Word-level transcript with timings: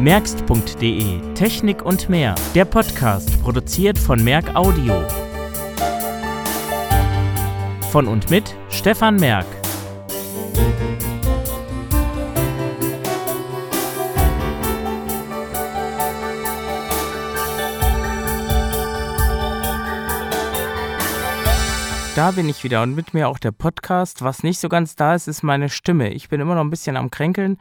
Merkst.de 0.00 1.34
Technik 1.34 1.84
und 1.84 2.08
mehr. 2.08 2.34
Der 2.54 2.64
Podcast 2.64 3.38
produziert 3.42 3.98
von 3.98 4.24
Merck 4.24 4.56
Audio. 4.56 4.94
Von 7.90 8.08
und 8.08 8.30
mit 8.30 8.56
Stefan 8.70 9.16
Merck. 9.16 9.44
Da 22.16 22.30
bin 22.30 22.48
ich 22.48 22.64
wieder 22.64 22.82
und 22.82 22.94
mit 22.94 23.12
mir 23.12 23.28
auch 23.28 23.38
der 23.38 23.52
Podcast. 23.52 24.22
Was 24.22 24.42
nicht 24.42 24.60
so 24.60 24.70
ganz 24.70 24.96
da 24.96 25.14
ist, 25.14 25.28
ist 25.28 25.42
meine 25.42 25.68
Stimme. 25.68 26.08
Ich 26.14 26.30
bin 26.30 26.40
immer 26.40 26.54
noch 26.54 26.64
ein 26.64 26.70
bisschen 26.70 26.96
am 26.96 27.10
Kränkeln 27.10 27.58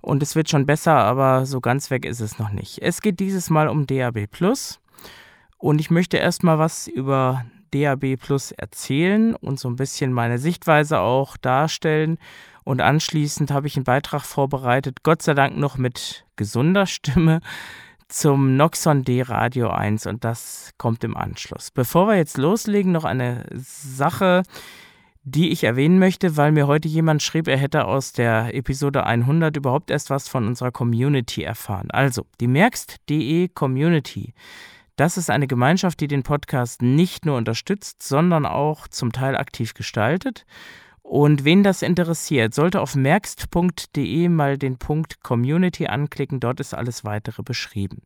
und 0.00 0.22
es 0.22 0.36
wird 0.36 0.48
schon 0.48 0.66
besser, 0.66 0.94
aber 0.94 1.46
so 1.46 1.60
ganz 1.60 1.90
weg 1.90 2.04
ist 2.04 2.20
es 2.20 2.38
noch 2.38 2.50
nicht. 2.50 2.80
Es 2.82 3.00
geht 3.00 3.20
dieses 3.20 3.50
Mal 3.50 3.68
um 3.68 3.86
DAB 3.86 4.26
Plus 4.30 4.80
und 5.56 5.80
ich 5.80 5.90
möchte 5.90 6.16
erstmal 6.16 6.58
was 6.58 6.86
über 6.86 7.44
DAB 7.72 8.16
Plus 8.16 8.52
erzählen 8.52 9.34
und 9.34 9.58
so 9.58 9.68
ein 9.68 9.76
bisschen 9.76 10.12
meine 10.12 10.38
Sichtweise 10.38 11.00
auch 11.00 11.36
darstellen. 11.36 12.18
Und 12.64 12.80
anschließend 12.80 13.50
habe 13.50 13.66
ich 13.66 13.76
einen 13.76 13.84
Beitrag 13.84 14.24
vorbereitet, 14.24 15.02
Gott 15.02 15.22
sei 15.22 15.34
Dank 15.34 15.56
noch 15.56 15.78
mit 15.78 16.26
gesunder 16.36 16.86
Stimme, 16.86 17.40
zum 18.08 18.56
Noxon 18.56 19.04
D 19.04 19.22
Radio 19.22 19.68
1 19.68 20.06
und 20.06 20.24
das 20.24 20.72
kommt 20.78 21.04
im 21.04 21.16
Anschluss. 21.16 21.70
Bevor 21.70 22.08
wir 22.08 22.16
jetzt 22.16 22.38
loslegen, 22.38 22.90
noch 22.90 23.04
eine 23.04 23.44
Sache, 23.52 24.42
die 25.30 25.50
ich 25.50 25.64
erwähnen 25.64 25.98
möchte, 25.98 26.36
weil 26.36 26.52
mir 26.52 26.66
heute 26.66 26.88
jemand 26.88 27.22
schrieb, 27.22 27.48
er 27.48 27.58
hätte 27.58 27.84
aus 27.84 28.12
der 28.12 28.54
Episode 28.54 29.04
100 29.04 29.56
überhaupt 29.56 29.90
erst 29.90 30.10
was 30.10 30.28
von 30.28 30.46
unserer 30.46 30.72
Community 30.72 31.42
erfahren. 31.42 31.90
Also, 31.90 32.26
die 32.40 32.46
merkst.de 32.46 33.48
Community. 33.48 34.34
Das 34.96 35.16
ist 35.16 35.30
eine 35.30 35.46
Gemeinschaft, 35.46 36.00
die 36.00 36.08
den 36.08 36.22
Podcast 36.22 36.82
nicht 36.82 37.26
nur 37.26 37.36
unterstützt, 37.36 38.02
sondern 38.02 38.46
auch 38.46 38.88
zum 38.88 39.12
Teil 39.12 39.36
aktiv 39.36 39.74
gestaltet. 39.74 40.44
Und 41.02 41.44
wen 41.44 41.62
das 41.62 41.82
interessiert, 41.82 42.52
sollte 42.54 42.80
auf 42.80 42.94
merkst.de 42.94 44.28
mal 44.28 44.58
den 44.58 44.78
Punkt 44.78 45.22
Community 45.22 45.86
anklicken, 45.86 46.40
dort 46.40 46.60
ist 46.60 46.74
alles 46.74 47.04
weitere 47.04 47.42
beschrieben. 47.42 48.02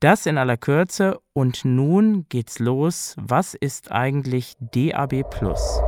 Das 0.00 0.26
in 0.26 0.38
aller 0.38 0.56
Kürze 0.58 1.18
und 1.32 1.64
nun 1.64 2.26
geht's 2.28 2.58
los. 2.58 3.16
Was 3.18 3.54
ist 3.54 3.90
eigentlich 3.90 4.54
DAB 4.60 5.24
Plus? 5.30 5.80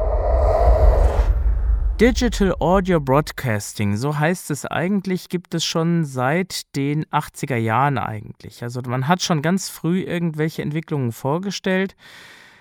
Digital 2.01 2.55
Audio 2.61 3.01
Broadcasting, 3.01 3.97
so 3.97 4.17
heißt 4.17 4.53
es 4.53 4.65
eigentlich, 4.65 5.29
gibt 5.29 5.53
es 5.53 5.65
schon 5.65 6.05
seit 6.05 6.77
den 6.77 7.05
80er 7.07 7.57
Jahren 7.57 7.99
eigentlich. 7.99 8.63
Also 8.63 8.81
man 8.87 9.09
hat 9.09 9.21
schon 9.21 9.43
ganz 9.43 9.69
früh 9.69 10.03
irgendwelche 10.03 10.63
Entwicklungen 10.63 11.11
vorgestellt. 11.11 11.97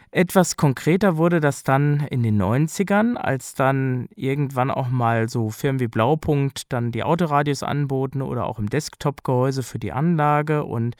Etwas 0.09 0.57
konkreter 0.57 1.17
wurde 1.17 1.39
das 1.39 1.61
dann 1.61 2.07
in 2.09 2.23
den 2.23 2.41
90ern, 2.41 3.13
als 3.13 3.53
dann 3.53 4.07
irgendwann 4.15 4.71
auch 4.71 4.89
mal 4.89 5.29
so 5.29 5.51
Firmen 5.51 5.81
wie 5.81 5.87
Blaupunkt 5.87 6.73
dann 6.73 6.91
die 6.91 7.03
Autoradios 7.03 7.61
anboten 7.61 8.23
oder 8.23 8.47
auch 8.47 8.57
im 8.57 8.71
Desktop-Gehäuse 8.71 9.61
für 9.61 9.77
die 9.77 9.91
Anlage 9.91 10.63
und 10.63 10.95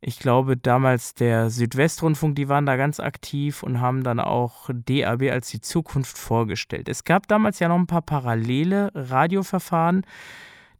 ich 0.00 0.18
glaube, 0.18 0.56
damals 0.56 1.14
der 1.14 1.50
Südwestrundfunk, 1.50 2.36
die 2.36 2.48
waren 2.48 2.66
da 2.66 2.76
ganz 2.76 3.00
aktiv 3.00 3.62
und 3.62 3.80
haben 3.80 4.04
dann 4.04 4.20
auch 4.20 4.70
DAB 4.72 5.30
als 5.30 5.50
die 5.50 5.60
Zukunft 5.60 6.18
vorgestellt. 6.18 6.88
Es 6.88 7.04
gab 7.04 7.26
damals 7.26 7.58
ja 7.58 7.68
noch 7.68 7.78
ein 7.78 7.86
paar 7.86 8.02
parallele 8.02 8.90
Radioverfahren. 8.94 10.02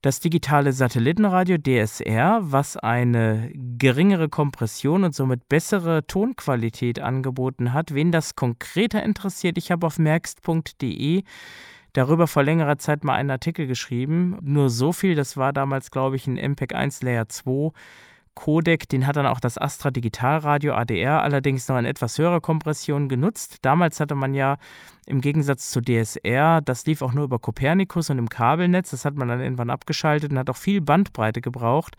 Das 0.00 0.20
digitale 0.20 0.72
Satellitenradio 0.72 1.58
DSR, 1.58 2.38
was 2.42 2.76
eine 2.76 3.50
geringere 3.54 4.28
Kompression 4.28 5.02
und 5.02 5.12
somit 5.12 5.48
bessere 5.48 6.06
Tonqualität 6.06 7.00
angeboten 7.00 7.72
hat. 7.72 7.92
Wen 7.92 8.12
das 8.12 8.36
konkreter 8.36 9.02
interessiert, 9.02 9.58
ich 9.58 9.72
habe 9.72 9.84
auf 9.84 9.98
merkst.de 9.98 11.24
darüber 11.94 12.28
vor 12.28 12.44
längerer 12.44 12.78
Zeit 12.78 13.02
mal 13.02 13.14
einen 13.14 13.32
Artikel 13.32 13.66
geschrieben. 13.66 14.38
Nur 14.40 14.70
so 14.70 14.92
viel, 14.92 15.16
das 15.16 15.36
war 15.36 15.52
damals, 15.52 15.90
glaube 15.90 16.14
ich, 16.14 16.28
ein 16.28 16.36
MPEG 16.36 16.76
1 16.76 17.02
Layer 17.02 17.28
2 17.28 17.72
Codec, 18.38 18.88
den 18.88 19.04
hat 19.04 19.16
dann 19.16 19.26
auch 19.26 19.40
das 19.40 19.58
Astra 19.58 19.90
Digitalradio 19.90 20.72
ADR 20.72 21.24
allerdings 21.24 21.66
noch 21.66 21.76
in 21.76 21.84
etwas 21.84 22.18
höherer 22.18 22.40
Kompression 22.40 23.08
genutzt. 23.08 23.58
Damals 23.62 23.98
hatte 23.98 24.14
man 24.14 24.32
ja 24.32 24.58
im 25.06 25.20
Gegensatz 25.20 25.72
zu 25.72 25.80
DSR, 25.80 26.60
das 26.60 26.86
lief 26.86 27.02
auch 27.02 27.12
nur 27.12 27.24
über 27.24 27.40
Copernicus 27.40 28.10
und 28.10 28.18
im 28.18 28.28
Kabelnetz, 28.28 28.90
das 28.90 29.04
hat 29.04 29.16
man 29.16 29.26
dann 29.26 29.40
irgendwann 29.40 29.70
abgeschaltet 29.70 30.30
und 30.30 30.38
hat 30.38 30.50
auch 30.50 30.56
viel 30.56 30.80
Bandbreite 30.80 31.40
gebraucht. 31.40 31.96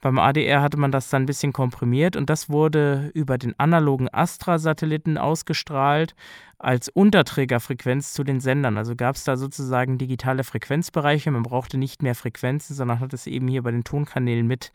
Beim 0.00 0.18
ADR 0.18 0.60
hatte 0.60 0.76
man 0.76 0.90
das 0.90 1.08
dann 1.08 1.22
ein 1.22 1.26
bisschen 1.26 1.52
komprimiert 1.52 2.16
und 2.16 2.30
das 2.30 2.50
wurde 2.50 3.12
über 3.14 3.38
den 3.38 3.56
analogen 3.60 4.08
Astra-Satelliten 4.12 5.18
ausgestrahlt 5.18 6.16
als 6.58 6.88
Unterträgerfrequenz 6.88 8.12
zu 8.12 8.24
den 8.24 8.40
Sendern. 8.40 8.76
Also 8.76 8.96
gab 8.96 9.14
es 9.14 9.22
da 9.22 9.36
sozusagen 9.36 9.98
digitale 9.98 10.42
Frequenzbereiche. 10.42 11.30
Man 11.30 11.44
brauchte 11.44 11.78
nicht 11.78 12.02
mehr 12.02 12.16
Frequenzen, 12.16 12.74
sondern 12.74 12.98
hat 12.98 13.14
es 13.14 13.28
eben 13.28 13.46
hier 13.46 13.62
bei 13.62 13.70
den 13.70 13.84
Tonkanälen 13.84 14.48
mit 14.48 14.72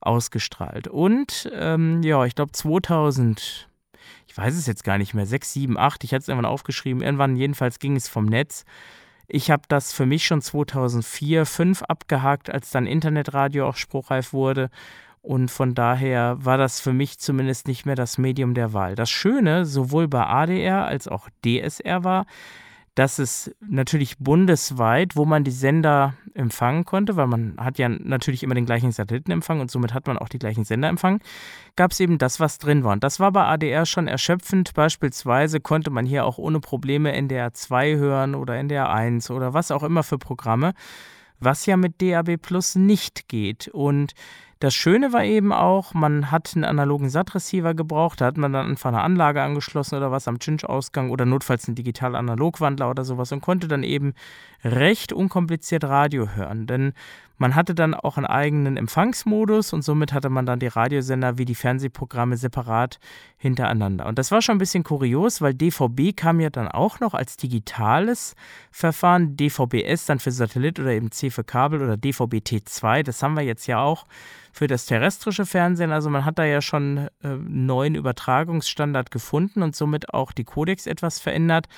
ausgestrahlt. 0.00 0.88
Und 0.88 1.50
ähm, 1.54 2.02
ja, 2.02 2.24
ich 2.24 2.34
glaube 2.34 2.52
2000, 2.52 3.68
ich 4.26 4.36
weiß 4.36 4.54
es 4.56 4.66
jetzt 4.66 4.84
gar 4.84 4.98
nicht 4.98 5.14
mehr, 5.14 5.26
6, 5.26 5.52
7, 5.52 5.78
8, 5.78 6.04
ich 6.04 6.12
hatte 6.12 6.22
es 6.22 6.28
irgendwann 6.28 6.50
aufgeschrieben, 6.50 7.02
irgendwann 7.02 7.36
jedenfalls 7.36 7.78
ging 7.78 7.96
es 7.96 8.08
vom 8.08 8.26
Netz. 8.26 8.64
Ich 9.32 9.50
habe 9.50 9.62
das 9.68 9.92
für 9.92 10.06
mich 10.06 10.26
schon 10.26 10.42
2004, 10.42 11.44
2005 11.44 11.82
abgehakt, 11.82 12.50
als 12.50 12.70
dann 12.70 12.86
Internetradio 12.86 13.68
auch 13.68 13.76
spruchreif 13.76 14.32
wurde. 14.32 14.70
Und 15.22 15.50
von 15.50 15.74
daher 15.74 16.36
war 16.40 16.56
das 16.56 16.80
für 16.80 16.92
mich 16.92 17.18
zumindest 17.18 17.68
nicht 17.68 17.84
mehr 17.86 17.94
das 17.94 18.18
Medium 18.18 18.54
der 18.54 18.72
Wahl. 18.72 18.94
Das 18.94 19.10
Schöne 19.10 19.66
sowohl 19.66 20.08
bei 20.08 20.24
ADR 20.24 20.86
als 20.86 21.06
auch 21.06 21.28
DSR 21.44 22.02
war, 22.04 22.26
dass 22.94 23.18
es 23.18 23.54
natürlich 23.60 24.18
bundesweit, 24.18 25.16
wo 25.16 25.24
man 25.24 25.44
die 25.44 25.50
Sender 25.50 26.14
empfangen 26.34 26.84
konnte, 26.84 27.16
weil 27.16 27.26
man 27.26 27.54
hat 27.58 27.78
ja 27.78 27.88
natürlich 27.88 28.42
immer 28.42 28.54
den 28.54 28.66
gleichen 28.66 28.92
Satellitenempfang 28.92 29.60
und 29.60 29.70
somit 29.70 29.94
hat 29.94 30.06
man 30.06 30.18
auch 30.18 30.28
die 30.28 30.38
gleichen 30.38 30.64
Sender 30.64 30.88
empfangen, 30.88 31.20
gab 31.76 31.92
es 31.92 32.00
eben 32.00 32.18
das, 32.18 32.40
was 32.40 32.58
drin 32.58 32.84
war. 32.84 32.92
Und 32.92 33.04
das 33.04 33.20
war 33.20 33.32
bei 33.32 33.44
ADR 33.44 33.86
schon 33.86 34.08
erschöpfend. 34.08 34.74
Beispielsweise 34.74 35.60
konnte 35.60 35.90
man 35.90 36.06
hier 36.06 36.24
auch 36.24 36.38
ohne 36.38 36.60
Probleme 36.60 37.12
NDR 37.12 37.52
2 37.52 37.96
hören 37.96 38.34
oder 38.34 38.56
NDR 38.56 38.90
1 38.90 39.30
oder 39.30 39.54
was 39.54 39.70
auch 39.70 39.82
immer 39.82 40.02
für 40.02 40.18
Programme, 40.18 40.74
was 41.40 41.66
ja 41.66 41.76
mit 41.76 42.00
DAB 42.00 42.36
Plus 42.36 42.76
nicht 42.76 43.28
geht. 43.28 43.68
Und 43.68 44.14
das 44.60 44.74
Schöne 44.74 45.14
war 45.14 45.24
eben 45.24 45.54
auch, 45.54 45.94
man 45.94 46.30
hat 46.30 46.52
einen 46.54 46.64
analogen 46.64 47.08
SAT-Receiver 47.08 47.72
gebraucht, 47.72 48.20
da 48.20 48.26
hat 48.26 48.36
man 48.36 48.52
dann 48.52 48.68
einfach 48.68 48.90
eine 48.90 49.00
Anlage 49.00 49.42
angeschlossen 49.42 49.96
oder 49.96 50.10
was 50.10 50.28
am 50.28 50.38
Cinch-Ausgang 50.38 51.08
oder 51.10 51.24
notfalls 51.24 51.66
einen 51.66 51.76
digital-analog-Wandler 51.76 52.90
oder 52.90 53.04
sowas 53.04 53.32
und 53.32 53.40
konnte 53.40 53.68
dann 53.68 53.82
eben 53.82 54.12
recht 54.62 55.14
unkompliziert 55.14 55.84
Radio 55.84 56.28
hören. 56.34 56.66
Denn 56.66 56.92
man 57.40 57.54
hatte 57.54 57.74
dann 57.74 57.94
auch 57.94 58.18
einen 58.18 58.26
eigenen 58.26 58.76
Empfangsmodus 58.76 59.72
und 59.72 59.80
somit 59.80 60.12
hatte 60.12 60.28
man 60.28 60.44
dann 60.44 60.58
die 60.58 60.66
Radiosender 60.66 61.38
wie 61.38 61.46
die 61.46 61.54
Fernsehprogramme 61.54 62.36
separat 62.36 63.00
hintereinander. 63.38 64.04
Und 64.04 64.18
das 64.18 64.30
war 64.30 64.42
schon 64.42 64.56
ein 64.56 64.58
bisschen 64.58 64.84
kurios, 64.84 65.40
weil 65.40 65.54
DVB 65.54 66.14
kam 66.14 66.38
ja 66.40 66.50
dann 66.50 66.68
auch 66.68 67.00
noch 67.00 67.14
als 67.14 67.38
digitales 67.38 68.34
Verfahren, 68.70 69.38
DVB-S 69.38 70.04
dann 70.04 70.18
für 70.18 70.32
Satellit 70.32 70.78
oder 70.78 70.90
eben 70.90 71.12
C 71.12 71.30
für 71.30 71.42
Kabel 71.42 71.80
oder 71.80 71.94
DVB-T2, 71.94 73.04
das 73.04 73.22
haben 73.22 73.36
wir 73.36 73.42
jetzt 73.42 73.66
ja 73.66 73.80
auch 73.80 74.04
für 74.52 74.66
das 74.66 74.84
terrestrische 74.84 75.46
Fernsehen. 75.46 75.92
Also 75.92 76.10
man 76.10 76.26
hat 76.26 76.38
da 76.38 76.44
ja 76.44 76.60
schon 76.60 77.08
äh, 77.22 77.28
einen 77.28 77.64
neuen 77.64 77.94
Übertragungsstandard 77.94 79.10
gefunden 79.10 79.62
und 79.62 79.74
somit 79.74 80.12
auch 80.12 80.32
die 80.32 80.44
Codex 80.44 80.86
etwas 80.86 81.18
verändert 81.18 81.68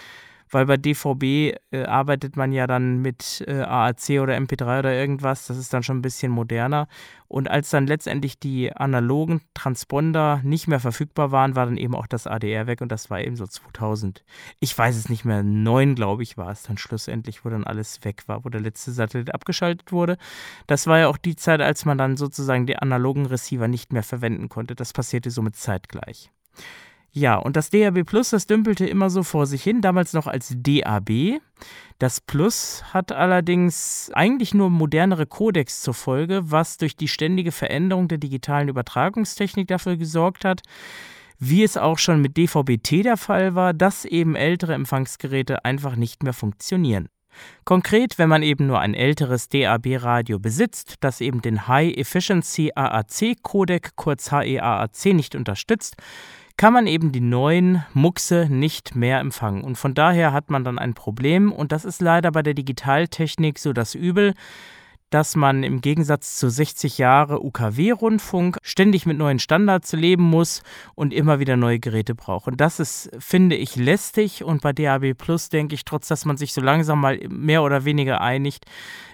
weil 0.53 0.67
bei 0.67 0.77
DVB 0.77 1.57
äh, 1.73 1.85
arbeitet 1.85 2.37
man 2.37 2.53
ja 2.53 2.67
dann 2.67 2.99
mit 2.99 3.43
äh, 3.49 3.63
AAC 3.63 4.21
oder 4.21 4.37
MP3 4.37 4.79
oder 4.81 4.93
irgendwas, 4.93 5.47
das 5.47 5.57
ist 5.57 5.73
dann 5.73 5.83
schon 5.83 5.99
ein 5.99 6.03
bisschen 6.03 6.31
moderner. 6.31 6.87
Und 7.27 7.51
als 7.51 7.71
dann 7.71 7.87
letztendlich 7.87 8.39
die 8.39 8.77
analogen 8.77 9.41
Transponder 9.55 10.43
nicht 10.45 10.69
mehr 10.69 10.81
verfügbar 10.81 11.33
waren, 11.33 11.57
war 11.57 11.65
dann 11.65 11.79
eben 11.79 11.95
auch 11.95 12.07
das 12.07 12.27
ADR 12.27 12.67
weg 12.67 12.83
und 12.83 12.93
das 12.93 13.09
war 13.09 13.23
eben 13.23 13.37
so 13.37 13.47
2000. 13.47 14.23
Ich 14.61 14.77
weiß 14.77 14.95
es 14.97 15.09
nicht 15.09 15.25
mehr, 15.25 15.43
neun 15.43 15.95
glaube 15.95 16.23
ich 16.23 16.37
war 16.37 16.51
es 16.51 16.65
dann 16.65 16.77
schlussendlich, 16.77 17.45
wo 17.45 17.49
dann 17.49 17.65
alles 17.65 18.05
weg 18.05 18.25
war, 18.27 18.45
wo 18.45 18.51
der 18.51 18.61
letzte 18.61 18.93
Satellit 18.93 19.35
abgeschaltet 19.35 19.91
wurde. 19.93 20.19
Das 20.67 20.87
war 20.87 20.99
ja 20.99 21.09
auch 21.09 21.17
die 21.17 21.35
Zeit, 21.35 21.63
als 21.63 21.87
man 21.87 21.97
dann 21.97 22.19
sozusagen 22.19 22.67
die 22.67 22.77
analogen 22.77 23.25
Receiver 23.25 23.67
nicht 23.67 23.95
mehr 23.95 24.03
verwenden 24.03 24.51
konnte. 24.51 24.75
Das 24.75 24.93
passierte 24.93 25.31
somit 25.31 25.57
zeitgleich. 25.57 26.31
Ja, 27.15 27.37
und 27.37 27.57
das 27.57 27.69
DAB 27.69 28.05
Plus, 28.05 28.31
das 28.31 28.47
dümpelte 28.47 28.87
immer 28.87 29.11
so 29.11 29.23
vor 29.23 29.47
sich 29.47 29.63
hin, 29.63 29.83
damals 29.83 30.15
noch 30.15 30.27
als 30.27 30.55
DAB. 30.57 31.41
Das 31.99 32.23
Plus 32.23 32.83
hat 32.95 33.13
allerdings 33.13 34.11
eigentlich 34.15 34.55
nur 34.55 34.71
modernere 34.71 35.27
Codecs 35.27 35.83
zur 35.83 35.93
Folge, 35.93 36.51
was 36.51 36.79
durch 36.79 36.97
die 36.97 37.09
ständige 37.09 37.53
Veränderung 37.53 38.09
der 38.09 38.19
digitalen 38.19 38.69
Übertragungstechnik 38.69 39.69
dafür 39.69 39.97
gesorgt 39.97 40.47
hat, 40.47 40.63
wie 41.39 41.63
es 41.63 41.77
auch 41.77 41.99
schon 41.99 42.23
mit 42.23 42.39
DVB-T 42.39 43.03
der 43.03 43.19
Fall 43.19 43.55
war, 43.55 43.75
dass 43.75 44.07
eben 44.07 44.35
ältere 44.35 44.73
Empfangsgeräte 44.73 45.67
einfach 45.67 45.97
nicht 45.97 46.23
mehr 46.23 46.33
funktionieren. 46.33 47.09
Konkret, 47.65 48.19
wenn 48.19 48.29
man 48.29 48.43
eben 48.43 48.67
nur 48.67 48.81
ein 48.81 48.95
älteres 48.95 49.49
DAB-Radio 49.49 50.39
besitzt, 50.39 50.97
das 51.01 51.21
eben 51.21 51.43
den 51.43 51.69
High 51.69 51.97
Efficiency 51.97 52.73
AAC-Codec, 52.75 53.97
kurz 53.97 54.31
HEAAC, 54.33 55.07
nicht 55.15 55.35
unterstützt, 55.35 55.97
kann 56.57 56.73
man 56.73 56.87
eben 56.87 57.13
die 57.13 57.21
neuen 57.21 57.85
Muxe 57.93 58.47
nicht 58.49 58.95
mehr 58.95 59.21
empfangen. 59.21 59.65
Und 59.65 59.77
von 59.77 59.95
daher 59.95 60.33
hat 60.33 60.51
man 60.51 60.65
dann 60.65 60.79
ein 60.79 60.95
Problem 60.95 61.53
und 61.53 61.73
das 61.73 61.85
ist 61.85 62.01
leider 62.01 62.31
bei 62.33 62.43
der 62.43 62.55
Digitaltechnik 62.55 63.59
so 63.59 63.73
das 63.73 63.95
Übel 63.95 64.35
dass 65.15 65.37
man 65.37 65.63
im 65.63 65.81
Gegensatz 65.81 66.37
zu 66.37 66.49
60 66.49 66.99
Jahre 66.99 67.45
UKW-Rundfunk 67.45 68.59
ständig 68.63 69.07
mit 69.07 69.19
neuen 69.19 69.39
Standards 69.39 69.93
leben 69.93 70.25
muss 70.25 70.63
und 70.95 71.13
immer 71.13 71.39
wieder 71.39 71.57
neue 71.57 71.79
Geräte 71.79 72.15
braucht. 72.15 72.49
Und 72.49 72.61
das 72.61 72.81
ist, 72.81 73.11
finde 73.19 73.57
ich, 73.57 73.77
lästig. 73.77 74.43
Und 74.43 74.63
bei 74.63 74.73
DAB 74.73 75.15
Plus 75.15 75.49
denke 75.49 75.75
ich, 75.75 75.85
trotz 75.85 76.09
dass 76.09 76.25
man 76.25 76.37
sich 76.37 76.53
so 76.53 76.61
langsam 76.61 77.01
mal 77.01 77.19
mehr 77.29 77.63
oder 77.63 77.85
weniger 77.85 78.21
einigt, 78.21 78.65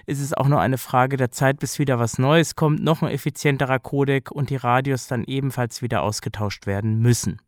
ist 0.05 0.21
es 0.21 0.33
auch 0.33 0.47
nur 0.47 0.61
eine 0.61 0.77
Frage 0.77 1.17
der 1.17 1.31
Zeit, 1.31 1.59
bis 1.59 1.79
wieder 1.79 1.99
was 1.99 2.17
Neues 2.17 2.55
kommt, 2.55 2.83
noch 2.83 3.01
ein 3.01 3.11
effizienterer 3.11 3.79
Codec 3.79 4.31
und 4.31 4.49
die 4.49 4.55
Radios 4.55 5.07
dann 5.07 5.23
ebenfalls 5.25 5.81
wieder 5.81 6.01
ausgetauscht 6.01 6.65
werden 6.65 6.99
müssen. 6.99 7.41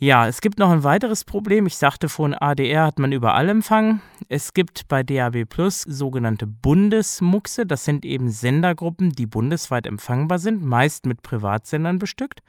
Ja, 0.00 0.26
es 0.26 0.40
gibt 0.40 0.58
noch 0.58 0.70
ein 0.70 0.82
weiteres 0.82 1.24
Problem. 1.24 1.66
Ich 1.66 1.76
sagte 1.76 2.08
von 2.08 2.34
ADR 2.34 2.84
hat 2.84 2.98
man 2.98 3.12
überall 3.12 3.48
Empfang. 3.48 4.00
Es 4.28 4.52
gibt 4.52 4.88
bei 4.88 5.04
DAB 5.04 5.44
Plus 5.44 5.82
sogenannte 5.82 6.48
Bundesmuxe. 6.48 7.64
Das 7.64 7.84
sind 7.84 8.04
eben 8.04 8.28
Sendergruppen, 8.28 9.12
die 9.12 9.26
bundesweit 9.26 9.86
empfangbar 9.86 10.40
sind, 10.40 10.64
meist 10.64 11.06
mit 11.06 11.22
Privatsendern 11.22 12.00
bestückt. 12.00 12.42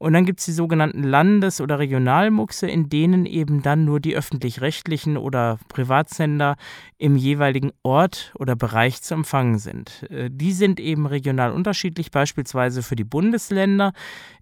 Und 0.00 0.14
dann 0.14 0.24
gibt 0.24 0.40
es 0.40 0.46
die 0.46 0.52
sogenannten 0.52 1.02
Landes- 1.02 1.60
oder 1.60 1.78
Regionalmuxe, 1.78 2.66
in 2.66 2.88
denen 2.88 3.26
eben 3.26 3.60
dann 3.60 3.84
nur 3.84 4.00
die 4.00 4.16
öffentlich-rechtlichen 4.16 5.18
oder 5.18 5.58
Privatsender 5.68 6.56
im 6.96 7.16
jeweiligen 7.16 7.70
Ort 7.82 8.32
oder 8.38 8.56
Bereich 8.56 9.02
zu 9.02 9.12
empfangen 9.12 9.58
sind. 9.58 10.06
Äh, 10.10 10.30
die 10.32 10.52
sind 10.52 10.80
eben 10.80 11.04
regional 11.04 11.52
unterschiedlich, 11.52 12.10
beispielsweise 12.10 12.82
für 12.82 12.96
die 12.96 13.04
Bundesländer. 13.04 13.92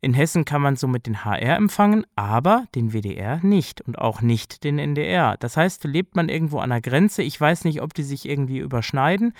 In 0.01 0.15
Hessen 0.15 0.45
kann 0.45 0.63
man 0.63 0.77
somit 0.77 1.07
den 1.07 1.25
HR 1.25 1.57
empfangen, 1.57 2.07
aber 2.15 2.67
den 2.77 2.93
WDR 2.93 3.41
nicht 3.43 3.81
und 3.81 3.99
auch 3.99 4.23
nicht 4.23 4.63
den 4.63 4.79
NDR. 4.79 5.37
Das 5.41 5.57
heißt, 5.57 5.83
lebt 5.83 6.15
man 6.15 6.29
irgendwo 6.29 6.61
an 6.61 6.71
der 6.71 6.81
Grenze, 6.81 7.25
ich 7.25 7.41
weiß 7.41 7.65
nicht, 7.65 7.83
ob 7.83 7.95
die 7.95 8.05
sich 8.05 8.29
irgendwie 8.29 8.59
überschneiden. 8.59 9.35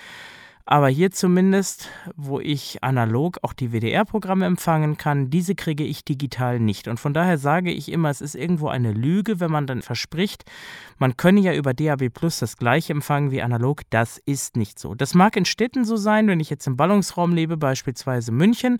Aber 0.71 0.87
hier 0.87 1.09
zumindest, 1.09 1.89
wo 2.15 2.39
ich 2.39 2.83
analog 2.83 3.39
auch 3.41 3.53
die 3.53 3.71
WDR-Programme 3.71 4.45
empfangen 4.45 4.97
kann, 4.97 5.31
diese 5.31 5.55
kriege 5.55 5.83
ich 5.83 6.05
digital 6.05 6.59
nicht. 6.59 6.87
Und 6.87 6.99
von 6.99 7.11
daher 7.11 7.39
sage 7.39 7.71
ich 7.71 7.91
immer, 7.91 8.11
es 8.11 8.21
ist 8.21 8.35
irgendwo 8.35 8.67
eine 8.67 8.91
Lüge, 8.93 9.39
wenn 9.39 9.49
man 9.49 9.65
dann 9.65 9.81
verspricht, 9.81 10.45
man 10.99 11.17
könne 11.17 11.39
ja 11.39 11.55
über 11.55 11.73
DAB 11.73 12.09
Plus 12.09 12.37
das 12.37 12.55
gleiche 12.57 12.93
empfangen 12.93 13.31
wie 13.31 13.41
analog. 13.41 13.81
Das 13.89 14.19
ist 14.19 14.57
nicht 14.57 14.77
so. 14.77 14.93
Das 14.93 15.15
mag 15.15 15.35
in 15.37 15.45
Städten 15.45 15.85
so 15.85 15.97
sein, 15.97 16.27
wenn 16.27 16.39
ich 16.39 16.51
jetzt 16.51 16.67
im 16.67 16.77
Ballungsraum 16.77 17.33
lebe, 17.33 17.57
beispielsweise 17.57 18.31
München, 18.31 18.77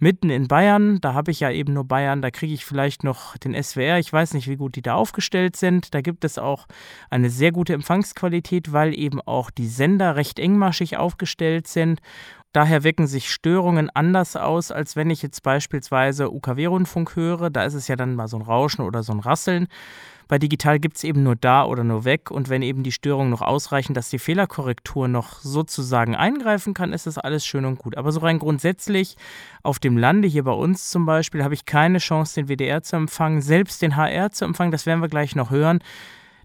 mitten 0.00 0.30
in 0.30 0.48
Bayern. 0.48 1.00
Da 1.00 1.14
habe 1.14 1.30
ich 1.30 1.38
ja 1.38 1.52
eben 1.52 1.74
nur 1.74 1.84
Bayern, 1.84 2.22
da 2.22 2.32
kriege 2.32 2.54
ich 2.54 2.64
vielleicht 2.64 3.04
noch 3.04 3.36
den 3.36 3.54
SWR. 3.62 4.00
Ich 4.00 4.12
weiß 4.12 4.34
nicht, 4.34 4.48
wie 4.48 4.56
gut 4.56 4.74
die 4.74 4.82
da 4.82 4.94
aufgestellt 4.94 5.54
sind. 5.54 5.94
Da 5.94 6.00
gibt 6.00 6.24
es 6.24 6.38
auch 6.38 6.66
eine 7.08 7.30
sehr 7.30 7.52
gute 7.52 7.74
Empfangsqualität, 7.74 8.72
weil 8.72 8.98
eben 8.98 9.20
auch 9.20 9.52
die 9.52 9.68
Sender 9.68 10.16
recht 10.16 10.40
engmaschig 10.40 10.96
aufgestellt 10.96 11.19
aufgestellt 11.20 11.68
sind. 11.68 12.00
Daher 12.52 12.82
wirken 12.82 13.06
sich 13.06 13.30
Störungen 13.30 13.90
anders 13.90 14.34
aus, 14.34 14.72
als 14.72 14.96
wenn 14.96 15.08
ich 15.08 15.22
jetzt 15.22 15.42
beispielsweise 15.44 16.32
UKW-Rundfunk 16.32 17.14
höre. 17.14 17.48
Da 17.48 17.62
ist 17.62 17.74
es 17.74 17.86
ja 17.86 17.94
dann 17.94 18.16
mal 18.16 18.26
so 18.26 18.38
ein 18.38 18.42
Rauschen 18.42 18.84
oder 18.84 19.04
so 19.04 19.12
ein 19.12 19.20
Rasseln. 19.20 19.68
Bei 20.26 20.38
digital 20.38 20.80
gibt 20.80 20.96
es 20.96 21.04
eben 21.04 21.22
nur 21.22 21.36
da 21.36 21.64
oder 21.64 21.84
nur 21.84 22.04
weg. 22.04 22.32
Und 22.32 22.48
wenn 22.48 22.62
eben 22.62 22.82
die 22.82 22.90
Störungen 22.90 23.30
noch 23.30 23.42
ausreichen, 23.42 23.94
dass 23.94 24.10
die 24.10 24.18
Fehlerkorrektur 24.18 25.06
noch 25.06 25.40
sozusagen 25.40 26.16
eingreifen 26.16 26.74
kann, 26.74 26.92
ist 26.92 27.06
das 27.06 27.18
alles 27.18 27.46
schön 27.46 27.64
und 27.64 27.78
gut. 27.78 27.96
Aber 27.96 28.10
so 28.10 28.18
rein 28.18 28.40
grundsätzlich 28.40 29.16
auf 29.62 29.78
dem 29.78 29.96
Lande, 29.96 30.26
hier 30.26 30.44
bei 30.44 30.52
uns 30.52 30.90
zum 30.90 31.06
Beispiel, 31.06 31.44
habe 31.44 31.54
ich 31.54 31.66
keine 31.66 31.98
Chance, 31.98 32.34
den 32.34 32.48
WDR 32.48 32.82
zu 32.82 32.96
empfangen, 32.96 33.42
selbst 33.42 33.80
den 33.80 33.94
HR 33.94 34.32
zu 34.32 34.44
empfangen. 34.44 34.72
Das 34.72 34.86
werden 34.86 35.02
wir 35.02 35.08
gleich 35.08 35.36
noch 35.36 35.50
hören. 35.50 35.80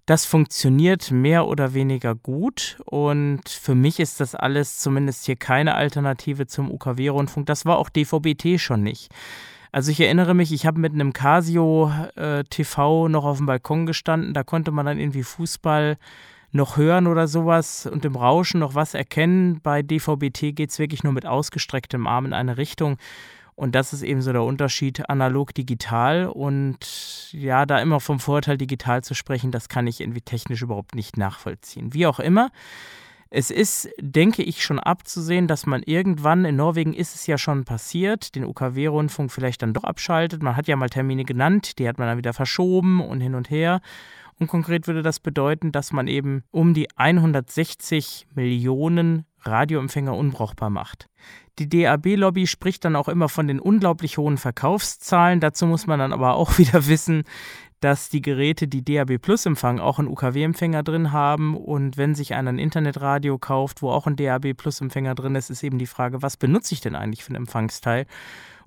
Das 0.06 0.24
funktioniert 0.24 1.10
mehr 1.10 1.48
oder 1.48 1.74
weniger 1.74 2.13
gut 2.13 2.78
und 2.86 3.50
für 3.50 3.74
mich 3.74 4.00
ist 4.00 4.19
das 4.19 4.36
alles 4.36 4.78
zumindest 4.78 5.25
hier 5.25 5.36
keine 5.36 5.74
Alternative 5.74 6.46
zum 6.46 6.69
UKW-Rundfunk. 6.69 7.48
Das 7.48 7.66
war 7.66 7.78
auch 7.78 7.90
DVB-T 7.90 8.60
schon 8.60 8.84
nicht. 8.84 9.12
Also 9.72 9.92
ich 9.92 10.00
erinnere 10.00 10.36
mich, 10.36 10.54
ich 10.54 10.68
habe 10.68 10.80
mit 10.80 10.94
einem 10.94 11.12
Casio 11.12 11.92
äh, 12.16 12.44
TV 12.44 13.07
noch 13.07 13.25
auf 13.25 13.38
dem 13.38 13.48
Balkon 13.48 13.88
gestanden, 13.88 14.36
da 14.36 14.44
konnte 14.44 14.72
man 14.72 14.86
dann 14.86 15.00
irgendwie 15.00 15.24
Fußball 15.24 15.98
noch 16.51 16.78
hören 16.78 17.08
oder 17.08 17.28
sowas 17.28 17.86
und 17.86 18.06
im 18.06 18.16
Rauschen 18.16 18.60
noch 18.60 18.75
was 18.75 18.94
erkennen. 18.94 19.60
Bei 19.62 19.81
DVB-T 19.81 20.54
geht 20.54 20.69
es 20.69 20.80
wirklich 20.80 21.04
nur 21.04 21.13
mit 21.13 21.25
ausgestrecktem 21.25 22.06
Arm 22.06 22.28
in 22.28 22.34
eine 22.34 22.58
Richtung. 22.58 22.98
Und 23.56 23.74
das 23.74 23.94
ist 23.94 24.02
eben 24.02 24.22
so 24.22 24.34
der 24.34 24.44
Unterschied 24.44 25.10
analog-digital. 25.10 26.28
Und 26.28 27.31
ja, 27.31 27.66
da 27.66 27.80
immer 27.80 28.00
vom 28.00 28.19
Vorteil 28.19 28.57
digital 28.57 29.04
zu 29.04 29.13
sprechen, 29.13 29.52
das 29.52 29.69
kann 29.69 29.88
ich 29.88 30.02
irgendwie 30.02 30.22
technisch 30.22 30.62
überhaupt 30.62 30.94
nicht 30.94 31.18
nachvollziehen. 31.18 31.94
Wie 31.94 32.06
auch 32.06 32.19
immer. 32.19 32.52
Es 33.30 33.52
ist, 33.52 33.90
denke 34.00 34.44
ich, 34.44 34.63
schon 34.63 34.80
abzusehen, 34.80 35.48
dass 35.48 35.66
man 35.66 35.84
irgendwann, 35.84 36.46
in 36.46 36.57
Norwegen 36.57 36.94
ist 36.94 37.16
es 37.16 37.28
ja 37.28 37.38
schon 37.38 37.66
passiert, 37.66 38.36
den 38.36 38.46
UKW-Rundfunk 38.46 39.31
vielleicht 39.31 39.62
dann 39.62 39.74
doch 39.74 39.84
abschaltet. 39.84 40.44
Man 40.44 40.56
hat 40.56 40.68
ja 40.68 40.75
mal 40.75 40.90
Termine 40.90 41.25
genannt, 41.25 41.80
die 41.80 41.88
hat 41.88 41.98
man 41.98 42.08
dann 42.08 42.18
wieder 42.18 42.34
verschoben 42.34 43.01
und 43.01 43.22
hin 43.22 43.36
und 43.36 43.50
her. 43.50 43.81
Und 44.40 44.48
konkret 44.48 44.88
würde 44.88 45.01
das 45.01 45.19
bedeuten, 45.19 45.72
dass 45.72 45.94
man 45.94 46.08
eben 46.08 46.44
um 46.51 46.74
die 46.74 46.88
160 46.96 48.28
Millionen 48.36 49.25
Radioempfänger 49.45 50.15
unbrauchbar 50.15 50.69
macht. 50.69 51.07
Die 51.59 51.69
DAB-Lobby 51.69 52.47
spricht 52.47 52.83
dann 52.83 52.95
auch 52.95 53.07
immer 53.07 53.30
von 53.30 53.47
den 53.47 53.59
unglaublich 53.59 54.18
hohen 54.18 54.38
Verkaufszahlen. 54.38 55.39
Dazu 55.39 55.65
muss 55.65 55.88
man 55.88 56.00
dann 56.00 56.13
aber 56.13 56.36
auch 56.36 56.57
wieder 56.57 56.88
wissen, 56.88 57.24
dass 57.80 58.09
die 58.09 58.21
Geräte, 58.21 58.68
die 58.68 58.83
DAB 58.83 59.19
Plus 59.19 59.45
empfangen, 59.45 59.80
auch 59.80 60.00
einen 60.00 60.07
UKW-Empfänger 60.07 60.83
drin 60.83 61.12
haben. 61.12 61.56
Und 61.56 61.97
wenn 61.97 62.15
sich 62.15 62.33
einer 62.33 62.51
ein 62.51 62.59
Internetradio 62.59 63.38
kauft, 63.38 63.81
wo 63.81 63.92
auch 63.92 64.07
ein 64.07 64.15
DAB 64.15 64.53
Plus-Empfänger 64.53 65.15
drin 65.15 65.36
ist, 65.36 65.50
ist 65.50 65.63
eben 65.63 65.77
die 65.77 65.86
Frage, 65.86 66.21
was 66.21 66.38
benutze 66.38 66.74
ich 66.74 66.81
denn 66.81 66.95
eigentlich 66.95 67.24
für 67.24 67.33
ein 67.33 67.38
Empfangsteil? 67.38 68.06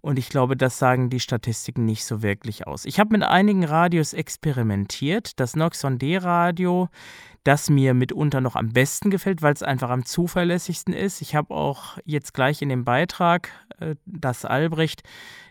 Und 0.01 0.19
ich 0.19 0.29
glaube, 0.29 0.57
das 0.57 0.79
sagen 0.79 1.11
die 1.11 1.21
Statistiken 1.21 1.85
nicht 1.85 2.05
so 2.05 2.23
wirklich 2.23 2.67
aus. 2.67 2.85
Ich 2.85 3.01
habe 3.01 3.13
mit 3.13 3.23
einigen 3.23 3.65
Radios 3.65 4.13
experimentiert. 4.13 5.41
Das 5.41 5.57
Noxon 5.57 5.99
D-Radio, 5.99 6.89
das 7.45 7.71
mir 7.71 7.95
mitunter 7.95 8.41
noch 8.41 8.57
am 8.57 8.71
besten 8.73 9.11
gefällt, 9.11 9.43
weil 9.43 9.55
es 9.55 9.63
einfach 9.63 9.91
am 9.91 10.05
zuverlässigsten 10.05 10.95
ist. 10.95 11.21
Ich 11.21 11.35
habe 11.35 11.55
auch 11.55 11.99
jetzt 12.05 12.35
gleich 12.35 12.63
in 12.63 12.69
dem 12.69 12.85
Beitrag 12.85 13.51
äh, 13.81 13.97
das 14.07 14.45
Albrecht 14.45 15.03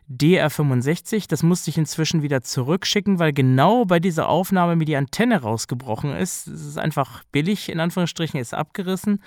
DR65. 0.10 1.27
Das 1.27 1.44
musste 1.44 1.70
ich 1.70 1.77
inzwischen 1.77 2.22
wieder 2.22 2.42
zurückschicken, 2.42 3.20
weil 3.20 3.34
genau 3.34 3.86
bei 3.86 4.00
dieser 4.00 4.30
Aufnahme 4.30 4.75
mir 4.75 4.86
die 4.86 4.96
Antenne 4.96 5.42
rausgebrochen 5.42 6.16
ist. 6.16 6.48
Es 6.48 6.66
ist 6.66 6.77
einfach 6.77 7.24
billig, 7.32 7.70
in 7.70 7.80
Anführungsstrichen, 7.80 8.39
ist 8.39 8.54
abgerissen. 8.54 9.22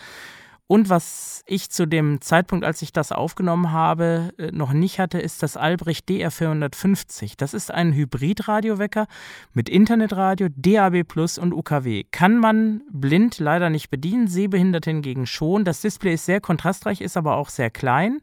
Und 0.70 0.88
was 0.88 1.42
ich 1.46 1.68
zu 1.68 1.84
dem 1.84 2.20
Zeitpunkt, 2.20 2.64
als 2.64 2.80
ich 2.80 2.92
das 2.92 3.10
aufgenommen 3.10 3.72
habe, 3.72 4.32
äh, 4.38 4.52
noch 4.52 4.72
nicht 4.72 5.00
hatte, 5.00 5.18
ist 5.18 5.42
das 5.42 5.56
Albrecht 5.56 6.08
DR450. 6.08 7.32
Das 7.36 7.54
ist 7.54 7.72
ein 7.72 7.92
Hybridradiowecker 7.92 9.08
mit 9.52 9.68
Internetradio, 9.68 10.46
DAB 10.54 11.02
Plus 11.02 11.38
und 11.38 11.54
UKW. 11.54 12.04
Kann 12.12 12.38
man 12.38 12.82
blind 12.88 13.40
leider 13.40 13.68
nicht 13.68 13.90
bedienen, 13.90 14.28
sehbehindert 14.28 14.84
hingegen 14.84 15.26
schon. 15.26 15.64
Das 15.64 15.80
Display 15.80 16.14
ist 16.14 16.26
sehr 16.26 16.40
kontrastreich, 16.40 17.00
ist 17.00 17.16
aber 17.16 17.34
auch 17.34 17.48
sehr 17.48 17.70
klein. 17.70 18.20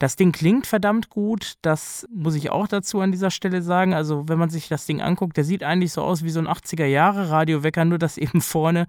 Das 0.00 0.16
Ding 0.16 0.32
klingt 0.32 0.66
verdammt 0.66 1.08
gut, 1.08 1.54
das 1.62 2.08
muss 2.12 2.34
ich 2.34 2.50
auch 2.50 2.66
dazu 2.66 3.00
an 3.00 3.12
dieser 3.12 3.30
Stelle 3.30 3.62
sagen. 3.62 3.94
Also, 3.94 4.28
wenn 4.28 4.38
man 4.38 4.50
sich 4.50 4.68
das 4.68 4.86
Ding 4.86 5.00
anguckt, 5.00 5.36
der 5.36 5.44
sieht 5.44 5.62
eigentlich 5.62 5.92
so 5.92 6.02
aus 6.02 6.24
wie 6.24 6.30
so 6.30 6.40
ein 6.40 6.48
80er-Jahre-Radiowecker, 6.48 7.84
nur 7.84 7.98
dass 7.98 8.18
eben 8.18 8.40
vorne 8.40 8.88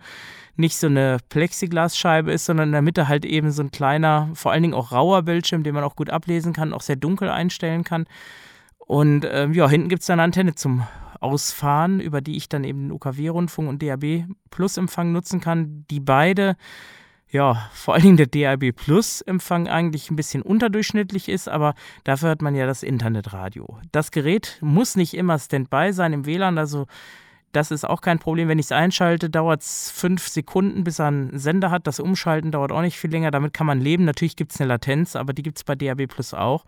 nicht 0.55 0.77
so 0.77 0.87
eine 0.87 1.17
Plexiglasscheibe 1.29 2.31
ist, 2.31 2.45
sondern 2.45 2.69
in 2.69 2.73
der 2.73 2.81
Mitte 2.81 3.07
halt 3.07 3.25
eben 3.25 3.51
so 3.51 3.63
ein 3.63 3.71
kleiner, 3.71 4.29
vor 4.33 4.51
allen 4.51 4.63
Dingen 4.63 4.73
auch 4.73 4.91
rauer 4.91 5.23
Bildschirm, 5.23 5.63
den 5.63 5.75
man 5.75 5.83
auch 5.83 5.95
gut 5.95 6.09
ablesen 6.09 6.53
kann, 6.53 6.73
auch 6.73 6.81
sehr 6.81 6.95
dunkel 6.95 7.29
einstellen 7.29 7.83
kann. 7.83 8.05
Und 8.77 9.27
ähm, 9.29 9.53
ja, 9.53 9.69
hinten 9.69 9.89
gibt 9.89 10.03
es 10.03 10.09
eine 10.09 10.23
Antenne 10.23 10.55
zum 10.55 10.85
Ausfahren, 11.19 11.99
über 11.99 12.21
die 12.21 12.37
ich 12.37 12.49
dann 12.49 12.63
eben 12.63 12.83
den 12.83 12.91
UKW-Rundfunk 12.91 13.67
und 13.67 13.81
DAB 13.81 14.25
Plus 14.51 14.77
Empfang 14.77 15.11
nutzen 15.11 15.41
kann, 15.41 15.85
die 15.89 15.99
beide 15.99 16.55
ja, 17.35 17.69
vor 17.73 17.95
allen 17.95 18.03
Dingen 18.03 18.17
der 18.17 18.27
DAB 18.27 18.71
Plus 18.71 19.21
Empfang 19.21 19.67
eigentlich 19.67 20.09
ein 20.09 20.15
bisschen 20.15 20.41
unterdurchschnittlich 20.41 21.27
ist, 21.27 21.49
aber 21.49 21.73
dafür 22.03 22.29
hat 22.29 22.41
man 22.41 22.55
ja 22.55 22.65
das 22.65 22.81
Internetradio. 22.81 23.79
Das 23.91 24.11
Gerät 24.11 24.57
muss 24.61 24.95
nicht 24.95 25.13
immer 25.13 25.37
Standby 25.37 25.91
sein 25.91 26.13
im 26.13 26.25
WLAN, 26.25 26.57
also 26.57 26.85
das 27.55 27.71
ist 27.71 27.85
auch 27.85 28.01
kein 28.01 28.19
Problem. 28.19 28.47
Wenn 28.47 28.59
ich 28.59 28.67
es 28.67 28.71
einschalte, 28.71 29.29
dauert 29.29 29.61
es 29.61 29.89
fünf 29.89 30.27
Sekunden, 30.27 30.83
bis 30.83 30.99
er 30.99 31.07
einen 31.07 31.37
Sender 31.39 31.71
hat. 31.71 31.87
Das 31.87 31.99
Umschalten 31.99 32.51
dauert 32.51 32.71
auch 32.71 32.81
nicht 32.81 32.97
viel 32.97 33.11
länger. 33.11 33.31
Damit 33.31 33.53
kann 33.53 33.67
man 33.67 33.79
leben. 33.79 34.05
Natürlich 34.05 34.35
gibt 34.35 34.53
es 34.53 34.59
eine 34.59 34.67
Latenz, 34.67 35.15
aber 35.15 35.33
die 35.33 35.43
gibt 35.43 35.57
es 35.57 35.63
bei 35.63 35.75
DAB 35.75 36.07
Plus 36.07 36.33
auch. 36.33 36.65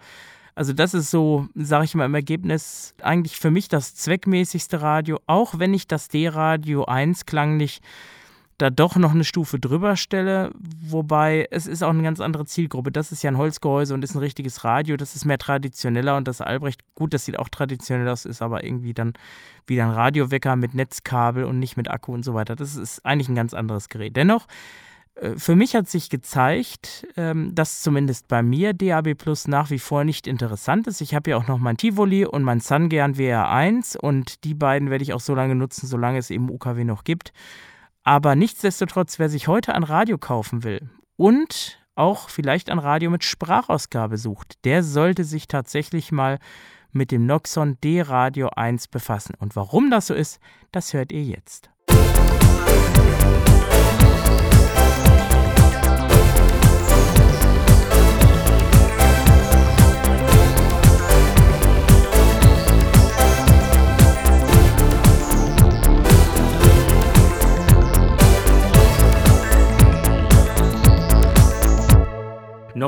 Also 0.55 0.73
das 0.73 0.95
ist 0.95 1.11
so, 1.11 1.47
sage 1.53 1.85
ich 1.85 1.93
mal 1.93 2.05
im 2.05 2.15
Ergebnis, 2.15 2.95
eigentlich 3.03 3.37
für 3.37 3.51
mich 3.51 3.67
das 3.67 3.93
zweckmäßigste 3.93 4.81
Radio, 4.81 5.19
auch 5.27 5.59
wenn 5.59 5.73
ich 5.73 5.87
das 5.87 6.07
D-Radio 6.07 6.85
1 6.85 7.27
klanglich 7.27 7.79
da 8.57 8.71
doch 8.71 8.95
noch 8.95 9.11
eine 9.11 9.23
Stufe 9.23 9.59
drüber 9.59 9.95
stelle, 9.95 10.51
wobei 10.57 11.47
es 11.51 11.67
ist 11.67 11.83
auch 11.83 11.91
eine 11.91 12.01
ganz 12.01 12.19
andere 12.19 12.45
Zielgruppe. 12.45 12.91
Das 12.91 13.11
ist 13.11 13.21
ja 13.23 13.29
ein 13.29 13.37
Holzgehäuse 13.37 13.93
und 13.93 14.03
ist 14.03 14.15
ein 14.15 14.19
richtiges 14.19 14.63
Radio, 14.63 14.97
das 14.97 15.15
ist 15.15 15.25
mehr 15.25 15.37
traditioneller 15.37 16.17
und 16.17 16.27
das 16.27 16.41
Albrecht, 16.41 16.81
gut, 16.95 17.13
das 17.13 17.25
sieht 17.25 17.37
auch 17.37 17.49
traditionell 17.49 18.09
aus, 18.09 18.25
ist 18.25 18.41
aber 18.41 18.63
irgendwie 18.63 18.95
dann 18.95 19.13
wieder 19.67 19.85
ein 19.85 19.91
Radiowecker 19.91 20.55
mit 20.55 20.73
Netzkabel 20.73 21.43
und 21.43 21.59
nicht 21.59 21.77
mit 21.77 21.89
Akku 21.89 22.13
und 22.13 22.23
so 22.23 22.33
weiter. 22.33 22.55
Das 22.55 22.75
ist 22.75 23.05
eigentlich 23.05 23.29
ein 23.29 23.35
ganz 23.35 23.53
anderes 23.53 23.89
Gerät. 23.89 24.15
Dennoch, 24.15 24.47
äh, 25.15 25.35
für 25.37 25.55
mich 25.55 25.75
hat 25.75 25.87
sich 25.87 26.09
gezeigt, 26.09 27.07
ähm, 27.15 27.53
dass 27.53 27.81
zumindest 27.81 28.27
bei 28.27 28.41
mir 28.41 28.73
DAB 28.73 29.13
Plus 29.15 29.47
nach 29.47 29.69
wie 29.69 29.79
vor 29.79 30.03
nicht 30.03 30.25
interessant 30.25 30.87
ist. 30.87 31.01
Ich 31.01 31.13
habe 31.13 31.29
ja 31.29 31.37
auch 31.37 31.47
noch 31.47 31.59
mein 31.59 31.77
Tivoli 31.77 32.25
und 32.25 32.43
mein 32.43 32.59
Sungern 32.59 33.15
WR1 33.15 33.97
und 33.97 34.43
die 34.43 34.53
beiden 34.53 34.89
werde 34.89 35.03
ich 35.03 35.13
auch 35.13 35.19
so 35.19 35.35
lange 35.35 35.55
nutzen, 35.55 35.87
solange 35.87 36.17
es 36.17 36.29
eben 36.31 36.49
UKW 36.49 36.83
noch 36.83 37.03
gibt. 37.03 37.33
Aber 38.07 38.37
nichtsdestotrotz, 38.37 39.19
wer 39.19 39.27
sich 39.27 39.49
heute 39.49 39.75
ein 39.75 39.83
Radio 39.83 40.17
kaufen 40.17 40.63
will 40.63 40.89
und 41.17 41.77
auch 41.95 42.29
vielleicht 42.29 42.69
ein 42.69 42.79
Radio 42.79 43.09
mit 43.09 43.25
Sprachausgabe 43.25 44.17
sucht, 44.17 44.63
der 44.63 44.81
sollte 44.81 45.25
sich 45.25 45.49
tatsächlich 45.49 46.13
mal 46.13 46.39
mit 46.93 47.11
dem 47.11 47.25
Noxon 47.25 47.77
D-Radio 47.83 48.47
1 48.55 48.87
befassen. 48.87 49.33
Und 49.37 49.57
warum 49.57 49.91
das 49.91 50.07
so 50.07 50.13
ist, 50.13 50.39
das 50.71 50.93
hört 50.93 51.11
ihr 51.11 51.21
jetzt. 51.21 51.69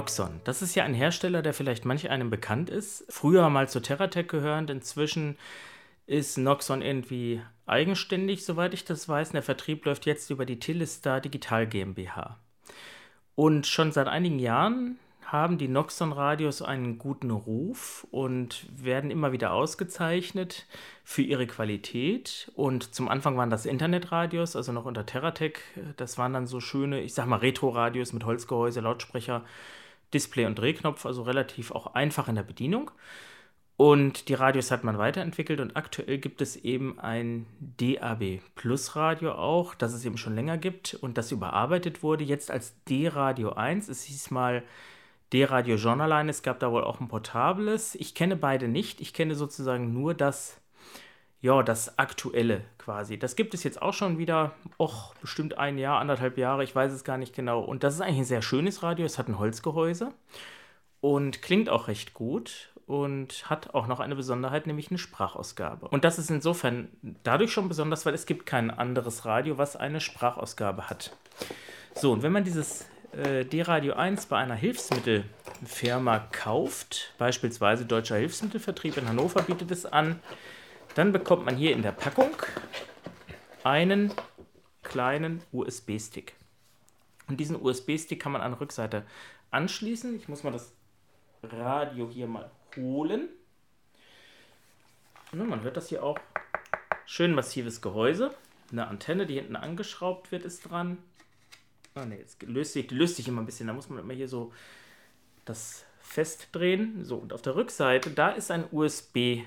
Noxon. 0.10 0.42
Das 0.44 0.62
ist 0.62 0.76
ja 0.76 0.84
ein 0.84 0.94
Hersteller, 0.96 1.42
der 1.42 1.54
vielleicht 1.54 1.86
manch 1.86 2.10
einem 2.10 2.30
bekannt 2.30 2.70
ist. 2.70 3.06
Früher 3.10 3.50
mal 3.50 3.70
zu 3.70 3.80
Terratec 3.80 4.28
gehörend, 4.28 4.70
inzwischen 4.70 5.38
ist 6.08 6.38
Noxon 6.38 6.82
irgendwie 6.82 7.42
eigenständig, 7.68 8.44
soweit 8.44 8.74
ich 8.74 8.86
das 8.86 9.08
weiß. 9.08 9.32
der 9.32 9.44
Vertrieb 9.44 9.86
läuft 9.86 10.08
jetzt 10.08 10.32
über 10.32 10.46
die 10.46 10.60
Telestar 10.60 11.22
Digital 11.22 11.68
GmbH. 11.68 12.40
Und 13.36 13.68
schon 13.68 13.92
seit 13.92 14.08
einigen 14.08 14.40
Jahren 14.40 14.98
haben 15.24 15.60
die 15.60 15.68
Noxon-Radios 15.68 16.64
einen 16.64 16.98
guten 16.98 17.30
Ruf 17.30 18.08
und 18.10 18.66
werden 18.76 19.12
immer 19.12 19.32
wieder 19.32 19.54
ausgezeichnet 19.54 20.66
für 21.04 21.22
ihre 21.22 21.46
Qualität. 21.46 22.52
Und 22.56 22.96
zum 22.96 23.08
Anfang 23.08 23.38
waren 23.38 23.52
das 23.52 23.68
Internetradios, 23.68 24.56
also 24.56 24.72
noch 24.72 24.86
unter 24.86 25.06
Terratec. 25.06 25.62
Das 25.98 26.18
waren 26.18 26.34
dann 26.34 26.48
so 26.48 26.60
schöne, 26.60 27.02
ich 27.02 27.14
sag 27.14 27.28
mal, 27.28 27.38
Retro-Radios 27.38 28.12
mit 28.12 28.26
Holzgehäuse, 28.26 28.80
Lautsprecher 28.80 29.46
Display 30.14 30.46
und 30.46 30.58
Drehknopf, 30.58 31.06
also 31.06 31.24
relativ 31.24 31.72
auch 31.72 31.94
einfach 31.94 32.28
in 32.28 32.36
der 32.36 32.44
Bedienung. 32.44 32.92
Und 33.80 34.28
die 34.28 34.34
Radios 34.34 34.72
hat 34.72 34.84
man 34.84 34.98
weiterentwickelt 34.98 35.62
und 35.62 35.78
aktuell 35.78 36.18
gibt 36.18 36.42
es 36.42 36.58
eben 36.58 37.00
ein 37.00 37.46
DAB 37.62 38.42
Plus 38.56 38.98
Radio 38.98 39.32
auch, 39.32 39.74
das 39.74 39.94
es 39.94 40.04
eben 40.04 40.18
schon 40.18 40.36
länger 40.36 40.58
gibt 40.58 40.96
und 40.96 41.18
das 41.18 41.32
überarbeitet 41.32 42.04
wurde, 42.04 42.26
jetzt 42.26 42.52
als 42.52 42.76
D-Radio 42.90 43.54
1. 43.54 43.88
Es 43.88 44.04
hieß 44.04 44.32
mal 44.32 44.64
D-Radio 45.32 45.78
Journaline, 45.78 46.30
es 46.30 46.44
gab 46.44 46.60
da 46.60 46.74
wohl 46.74 46.84
auch 46.84 47.00
ein 47.00 47.08
portables. 47.08 47.96
Ich 47.96 48.16
kenne 48.16 48.36
beide 48.36 48.68
nicht, 48.68 49.00
ich 49.00 49.14
kenne 49.14 49.36
sozusagen 49.36 49.94
nur 49.94 50.14
das 50.14 50.60
ja, 51.42 51.64
das 51.64 51.98
Aktuelle 51.98 52.62
quasi. 52.78 53.18
Das 53.18 53.36
gibt 53.36 53.54
es 53.54 53.64
jetzt 53.64 53.82
auch 53.82 53.94
schon 53.94 54.18
wieder, 54.18 54.54
och, 54.78 55.14
bestimmt 55.22 55.58
ein 55.58 55.78
Jahr, 55.78 56.00
anderthalb 56.00 56.38
Jahre, 56.38 56.64
ich 56.64 56.76
weiß 56.76 56.92
es 56.92 57.04
gar 57.04 57.18
nicht 57.18 57.34
genau. 57.34 57.62
Und 57.62 57.84
das 57.84 57.96
ist 57.96 58.02
eigentlich 58.02 58.20
ein 58.20 58.26
sehr 58.26 58.42
schönes 58.42 58.84
Radio. 58.84 59.06
Es 59.06 59.18
hat 59.18 59.30
ein 59.30 59.40
Holzgehäuse 59.40 60.12
und 61.02 61.42
klingt 61.42 61.70
auch 61.70 61.88
recht 61.88 62.14
gut 62.14 62.70
und 62.88 63.50
hat 63.50 63.74
auch 63.74 63.88
noch 63.88 64.00
eine 64.00 64.16
Besonderheit, 64.16 64.68
nämlich 64.68 64.90
eine 64.90 64.98
Sprachausgabe. 64.98 65.88
Und 65.88 66.04
das 66.04 66.20
ist 66.20 66.30
insofern 66.32 66.90
dadurch 67.24 67.52
schon 67.52 67.70
besonders, 67.70 68.06
weil 68.06 68.16
es 68.16 68.26
gibt 68.26 68.46
kein 68.46 68.72
anderes 68.72 69.26
Radio, 69.26 69.58
was 69.58 69.76
eine 69.76 70.02
Sprachausgabe 70.02 70.90
hat. 70.90 71.16
So, 71.94 72.12
und 72.12 72.24
wenn 72.24 72.32
man 72.32 72.44
dieses 72.44 72.86
äh, 73.12 73.46
D-Radio 73.46 73.94
1 73.94 74.26
bei 74.26 74.38
einer 74.38 74.56
Hilfsmittelfirma 74.56 76.20
kauft, 76.32 77.14
beispielsweise 77.18 77.86
Deutscher 77.86 78.18
Hilfsmittelvertrieb 78.18 78.98
in 78.98 79.08
Hannover 79.08 79.44
bietet 79.44 79.72
es 79.72 79.86
an, 79.86 80.20
dann 81.00 81.14
bekommt 81.14 81.46
man 81.46 81.56
hier 81.56 81.72
in 81.72 81.82
der 81.82 81.94
Packung 81.94 82.32
einen 83.64 84.14
kleinen 84.84 85.42
USB-Stick. 85.54 86.34
Und 87.30 87.40
diesen 87.40 87.56
USB-Stick 87.56 88.22
kann 88.22 88.34
man 88.34 88.42
an 88.42 88.52
der 88.52 88.60
Rückseite 88.60 89.06
anschließen. 89.50 90.14
Ich 90.18 90.28
muss 90.28 90.44
mal 90.44 90.52
das 90.52 90.74
Radio 91.42 92.10
hier 92.10 92.28
mal 92.28 92.52
holen. 92.76 93.30
Und 95.32 95.48
man 95.48 95.62
hört 95.62 95.78
das 95.78 95.88
hier 95.88 96.04
auch. 96.04 96.20
Schön 97.06 97.34
massives 97.34 97.82
Gehäuse. 97.82 98.36
Eine 98.70 98.90
Antenne, 98.90 99.26
die 99.26 99.36
hinten 99.36 99.56
angeschraubt 99.56 100.34
wird, 100.34 100.44
ist 100.44 100.70
dran. 100.70 100.98
Ah 101.96 102.04
ne, 102.04 102.18
jetzt 102.18 102.44
löst 102.44 102.74
sich, 102.74 102.88
die 102.88 102.96
löst 102.96 103.16
sich 103.16 103.30
immer 103.30 103.42
ein 103.42 103.46
bisschen. 103.46 103.68
Da 103.68 103.74
muss 103.74 103.88
man 103.88 104.00
immer 104.00 104.14
hier 104.14 104.28
so 104.28 104.52
das 105.46 105.86
festdrehen. 106.02 107.06
So, 107.06 107.16
und 107.16 107.32
auf 107.32 107.42
der 107.42 107.56
Rückseite, 107.56 108.10
da 108.10 108.32
ist 108.32 108.52
ein 108.52 108.66
USB 108.70 109.44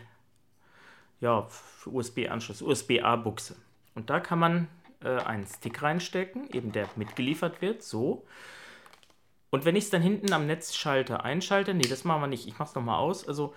ja, 1.23 1.47
USB-Anschluss, 1.87 2.61
USB-A-Buchse. 2.61 3.57
Und 3.95 4.11
da 4.11 4.21
kann 4.21 4.39
man 4.39 4.69
äh, 5.03 5.09
einen 5.09 5.47
Stick 5.47 5.81
reinstecken, 5.81 6.51
eben 6.51 6.73
der 6.73 6.89
mitgeliefert 6.97 7.63
wird, 7.63 7.83
so. 7.83 8.27
Und 9.51 9.65
wenn 9.65 9.77
ich 9.77 9.85
es 9.85 9.91
dann 9.91 10.03
hinten 10.03 10.33
am 10.33 10.47
Netzschalter 10.47 11.25
einschalte, 11.25 11.75
nee, 11.75 11.89
das 11.89 12.05
machen 12.05 12.23
wir 12.23 12.27
nicht, 12.27 12.49
ich 12.49 12.59
mache 12.59 12.71
es 12.71 12.75
nochmal 12.75 12.99
aus, 12.99 13.27
also 13.27 13.55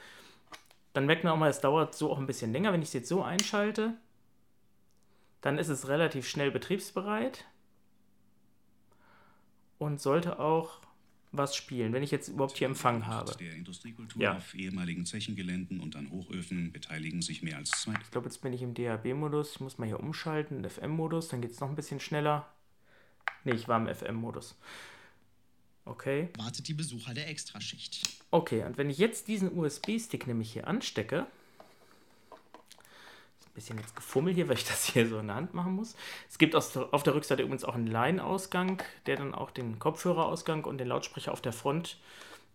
dann 0.93 1.07
merkt 1.07 1.23
man 1.23 1.33
auch 1.33 1.37
mal, 1.37 1.49
es 1.49 1.59
dauert 1.59 1.95
so 1.95 2.11
auch 2.11 2.19
ein 2.19 2.27
bisschen 2.27 2.53
länger. 2.53 2.71
Wenn 2.71 2.81
ich 2.81 2.89
es 2.89 2.93
jetzt 2.93 3.09
so 3.09 3.21
einschalte, 3.21 3.95
dann 5.41 5.57
ist 5.57 5.67
es 5.67 5.89
relativ 5.89 6.27
schnell 6.27 6.51
betriebsbereit 6.51 7.45
und 9.77 9.99
sollte 9.99 10.39
auch 10.39 10.79
was 11.37 11.55
spielen, 11.55 11.93
wenn 11.93 12.03
ich 12.03 12.11
jetzt 12.11 12.27
überhaupt 12.27 12.57
hier 12.57 12.67
Empfang 12.67 13.05
habe. 13.05 13.35
Der 13.37 13.53
Industriekultur 13.53 14.21
ja. 14.21 14.37
auf 14.37 14.53
ehemaligen 14.53 15.05
Zechengeländen 15.05 15.79
und 15.79 15.95
an 15.95 16.09
Hochöfen 16.09 16.71
beteiligen 16.71 17.21
sich 17.21 17.43
mehr 17.43 17.57
als 17.57 17.71
zwei. 17.71 17.93
Ich 18.01 18.11
glaube, 18.11 18.27
jetzt 18.27 18.41
bin 18.41 18.53
ich 18.53 18.61
im 18.61 18.73
DAB-Modus. 18.73 19.53
Ich 19.53 19.59
muss 19.59 19.77
mal 19.77 19.85
hier 19.85 19.99
umschalten, 19.99 20.67
FM-Modus, 20.67 21.29
dann 21.29 21.41
geht 21.41 21.51
es 21.51 21.59
noch 21.59 21.69
ein 21.69 21.75
bisschen 21.75 21.99
schneller. 21.99 22.47
Ne, 23.43 23.53
ich 23.53 23.67
war 23.67 23.79
im 23.79 23.93
FM-Modus. 23.93 24.57
Okay. 25.85 26.29
Wartet 26.37 26.67
die 26.67 26.73
Besucher 26.73 27.13
der 27.13 27.29
Extraschicht. 27.29 28.01
Okay, 28.31 28.63
und 28.63 28.77
wenn 28.77 28.89
ich 28.89 28.97
jetzt 28.97 29.27
diesen 29.27 29.55
USB-Stick 29.55 30.27
nämlich 30.27 30.51
hier 30.51 30.67
anstecke, 30.67 31.27
bisschen 33.55 33.79
jetzt 33.79 33.95
gefummelt 33.95 34.35
hier, 34.35 34.47
weil 34.47 34.57
ich 34.57 34.65
das 34.65 34.85
hier 34.85 35.07
so 35.07 35.17
in 35.17 35.27
der 35.27 35.37
Hand 35.37 35.53
machen 35.53 35.73
muss. 35.73 35.95
Es 36.29 36.37
gibt 36.37 36.55
auf 36.55 37.03
der 37.03 37.15
Rückseite 37.15 37.41
übrigens 37.41 37.63
auch 37.63 37.73
einen 37.73 37.87
Line-Ausgang, 37.87 38.83
der 39.07 39.15
dann 39.15 39.33
auch 39.33 39.49
den 39.49 39.79
Kopfhörerausgang 39.79 40.65
und 40.65 40.77
den 40.77 40.89
Lautsprecher 40.89 41.31
auf 41.31 41.41
der 41.41 41.53
Front 41.53 41.97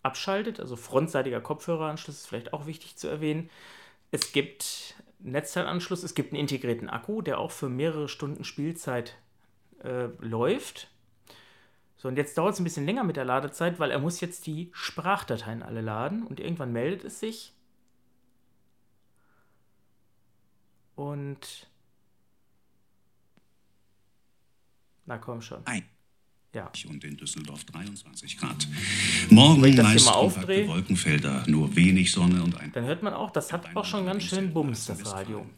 abschaltet. 0.03 0.59
Also 0.59 0.75
frontseitiger 0.75 1.41
Kopfhöreranschluss 1.41 2.19
ist 2.19 2.27
vielleicht 2.27 2.53
auch 2.53 2.65
wichtig 2.65 2.95
zu 2.95 3.07
erwähnen. 3.07 3.49
Es 4.11 4.31
gibt 4.31 4.95
Netzteilanschluss, 5.19 6.03
es 6.03 6.15
gibt 6.15 6.31
einen 6.31 6.39
integrierten 6.39 6.89
Akku, 6.89 7.21
der 7.21 7.39
auch 7.39 7.51
für 7.51 7.69
mehrere 7.69 8.07
Stunden 8.07 8.43
Spielzeit 8.43 9.17
äh, 9.83 10.07
läuft. 10.19 10.87
So, 11.97 12.07
und 12.07 12.17
jetzt 12.17 12.37
dauert 12.37 12.53
es 12.53 12.59
ein 12.59 12.63
bisschen 12.63 12.85
länger 12.85 13.03
mit 13.03 13.15
der 13.15 13.25
Ladezeit, 13.25 13.79
weil 13.79 13.91
er 13.91 13.99
muss 13.99 14.21
jetzt 14.21 14.47
die 14.47 14.71
Sprachdateien 14.73 15.61
alle 15.61 15.81
laden 15.81 16.23
und 16.23 16.39
irgendwann 16.39 16.73
meldet 16.73 17.03
es 17.03 17.19
sich 17.19 17.53
Und. 21.01 21.67
Na 25.07 25.17
komm 25.17 25.41
schon. 25.41 25.65
Ein. 25.65 25.83
Ja. 26.53 26.69
Und 26.87 27.03
in 27.03 27.17
Düsseldorf 27.17 27.63
23 27.63 28.37
Grad. 28.37 28.67
Morgen 29.31 29.61
meist 29.61 30.07
aufdrehe, 30.07 30.67
Wolkenfelder, 30.67 31.45
nur 31.47 31.75
wenig 31.75 32.11
Sonne 32.11 32.43
und 32.43 32.55
ein. 32.59 32.71
Dann 32.73 32.83
hört 32.83 33.01
man 33.01 33.13
auch, 33.13 33.31
das 33.31 33.51
hat 33.51 33.75
auch 33.75 33.85
schon 33.85 34.05
ganz 34.05 34.23
schön 34.23 34.53
Bums, 34.53 34.85
das 34.85 35.05
Radio. 35.11 35.49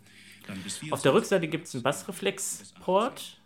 Auf 0.92 1.02
der 1.02 1.14
Rückseite 1.14 1.48
gibt 1.48 1.68
es 1.68 1.74
einen 1.74 1.84
Bassreflex-Port 1.84 3.42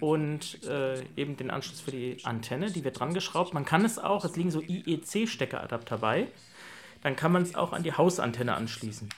und 0.00 0.62
äh, 0.64 1.02
eben 1.16 1.36
den 1.36 1.50
Anschluss 1.50 1.80
für 1.80 1.92
die 1.92 2.22
Antenne, 2.24 2.70
die 2.72 2.84
wird 2.84 2.98
dran 2.98 3.14
geschraubt. 3.14 3.54
Man 3.54 3.64
kann 3.64 3.84
es 3.84 3.98
auch, 3.98 4.24
es 4.24 4.36
liegen 4.36 4.50
so 4.50 4.60
IEC-Steckeradapter 4.60 5.98
bei, 5.98 6.26
dann 7.02 7.16
kann 7.16 7.32
man 7.32 7.42
es 7.42 7.54
auch 7.54 7.72
an 7.72 7.84
die 7.84 7.92
Hausantenne 7.92 8.54
anschließen. 8.54 9.08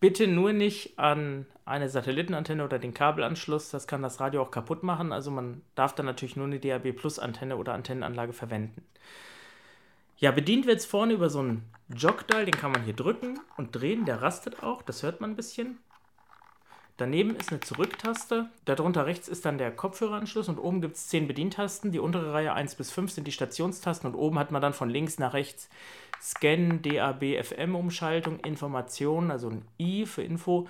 Bitte 0.00 0.26
nur 0.26 0.54
nicht 0.54 0.98
an 0.98 1.46
eine 1.66 1.88
Satellitenantenne 1.88 2.64
oder 2.64 2.78
den 2.78 2.94
Kabelanschluss, 2.94 3.70
das 3.70 3.86
kann 3.86 4.02
das 4.02 4.18
Radio 4.18 4.42
auch 4.42 4.50
kaputt 4.50 4.82
machen. 4.82 5.12
Also 5.12 5.30
man 5.30 5.60
darf 5.74 5.94
dann 5.94 6.06
natürlich 6.06 6.36
nur 6.36 6.46
eine 6.46 6.58
DAB 6.58 6.92
Plus 6.92 7.18
Antenne 7.18 7.56
oder 7.56 7.74
Antennenanlage 7.74 8.32
verwenden. 8.32 8.82
Ja, 10.16 10.32
bedient 10.32 10.66
wird 10.66 10.78
es 10.78 10.86
vorne 10.86 11.12
über 11.14 11.30
so 11.30 11.40
einen 11.40 11.64
Jogdial, 11.94 12.44
den 12.44 12.54
kann 12.54 12.72
man 12.72 12.82
hier 12.82 12.94
drücken 12.94 13.40
und 13.56 13.74
drehen, 13.74 14.04
der 14.04 14.20
rastet 14.20 14.62
auch, 14.62 14.82
das 14.82 15.02
hört 15.02 15.20
man 15.20 15.30
ein 15.30 15.36
bisschen. 15.36 15.78
Daneben 16.96 17.34
ist 17.36 17.50
eine 17.50 17.60
Zurücktaste. 17.60 18.50
Darunter 18.66 19.06
rechts 19.06 19.26
ist 19.26 19.46
dann 19.46 19.56
der 19.56 19.70
Kopfhöreranschluss 19.70 20.50
und 20.50 20.58
oben 20.58 20.82
gibt 20.82 20.96
es 20.96 21.08
10 21.08 21.28
Bedientasten. 21.28 21.92
Die 21.92 21.98
untere 21.98 22.34
Reihe 22.34 22.52
1 22.52 22.74
bis 22.74 22.90
5 22.90 23.10
sind 23.10 23.26
die 23.26 23.32
Stationstasten 23.32 24.10
und 24.10 24.14
oben 24.14 24.38
hat 24.38 24.50
man 24.50 24.60
dann 24.60 24.74
von 24.74 24.90
links 24.90 25.18
nach 25.18 25.32
rechts 25.32 25.70
Scan, 26.20 26.82
DAB, 26.82 27.42
FM-Umschaltung, 27.42 28.40
Informationen, 28.40 29.30
also 29.30 29.48
ein 29.48 29.64
I 29.78 30.06
für 30.06 30.22
Info, 30.22 30.68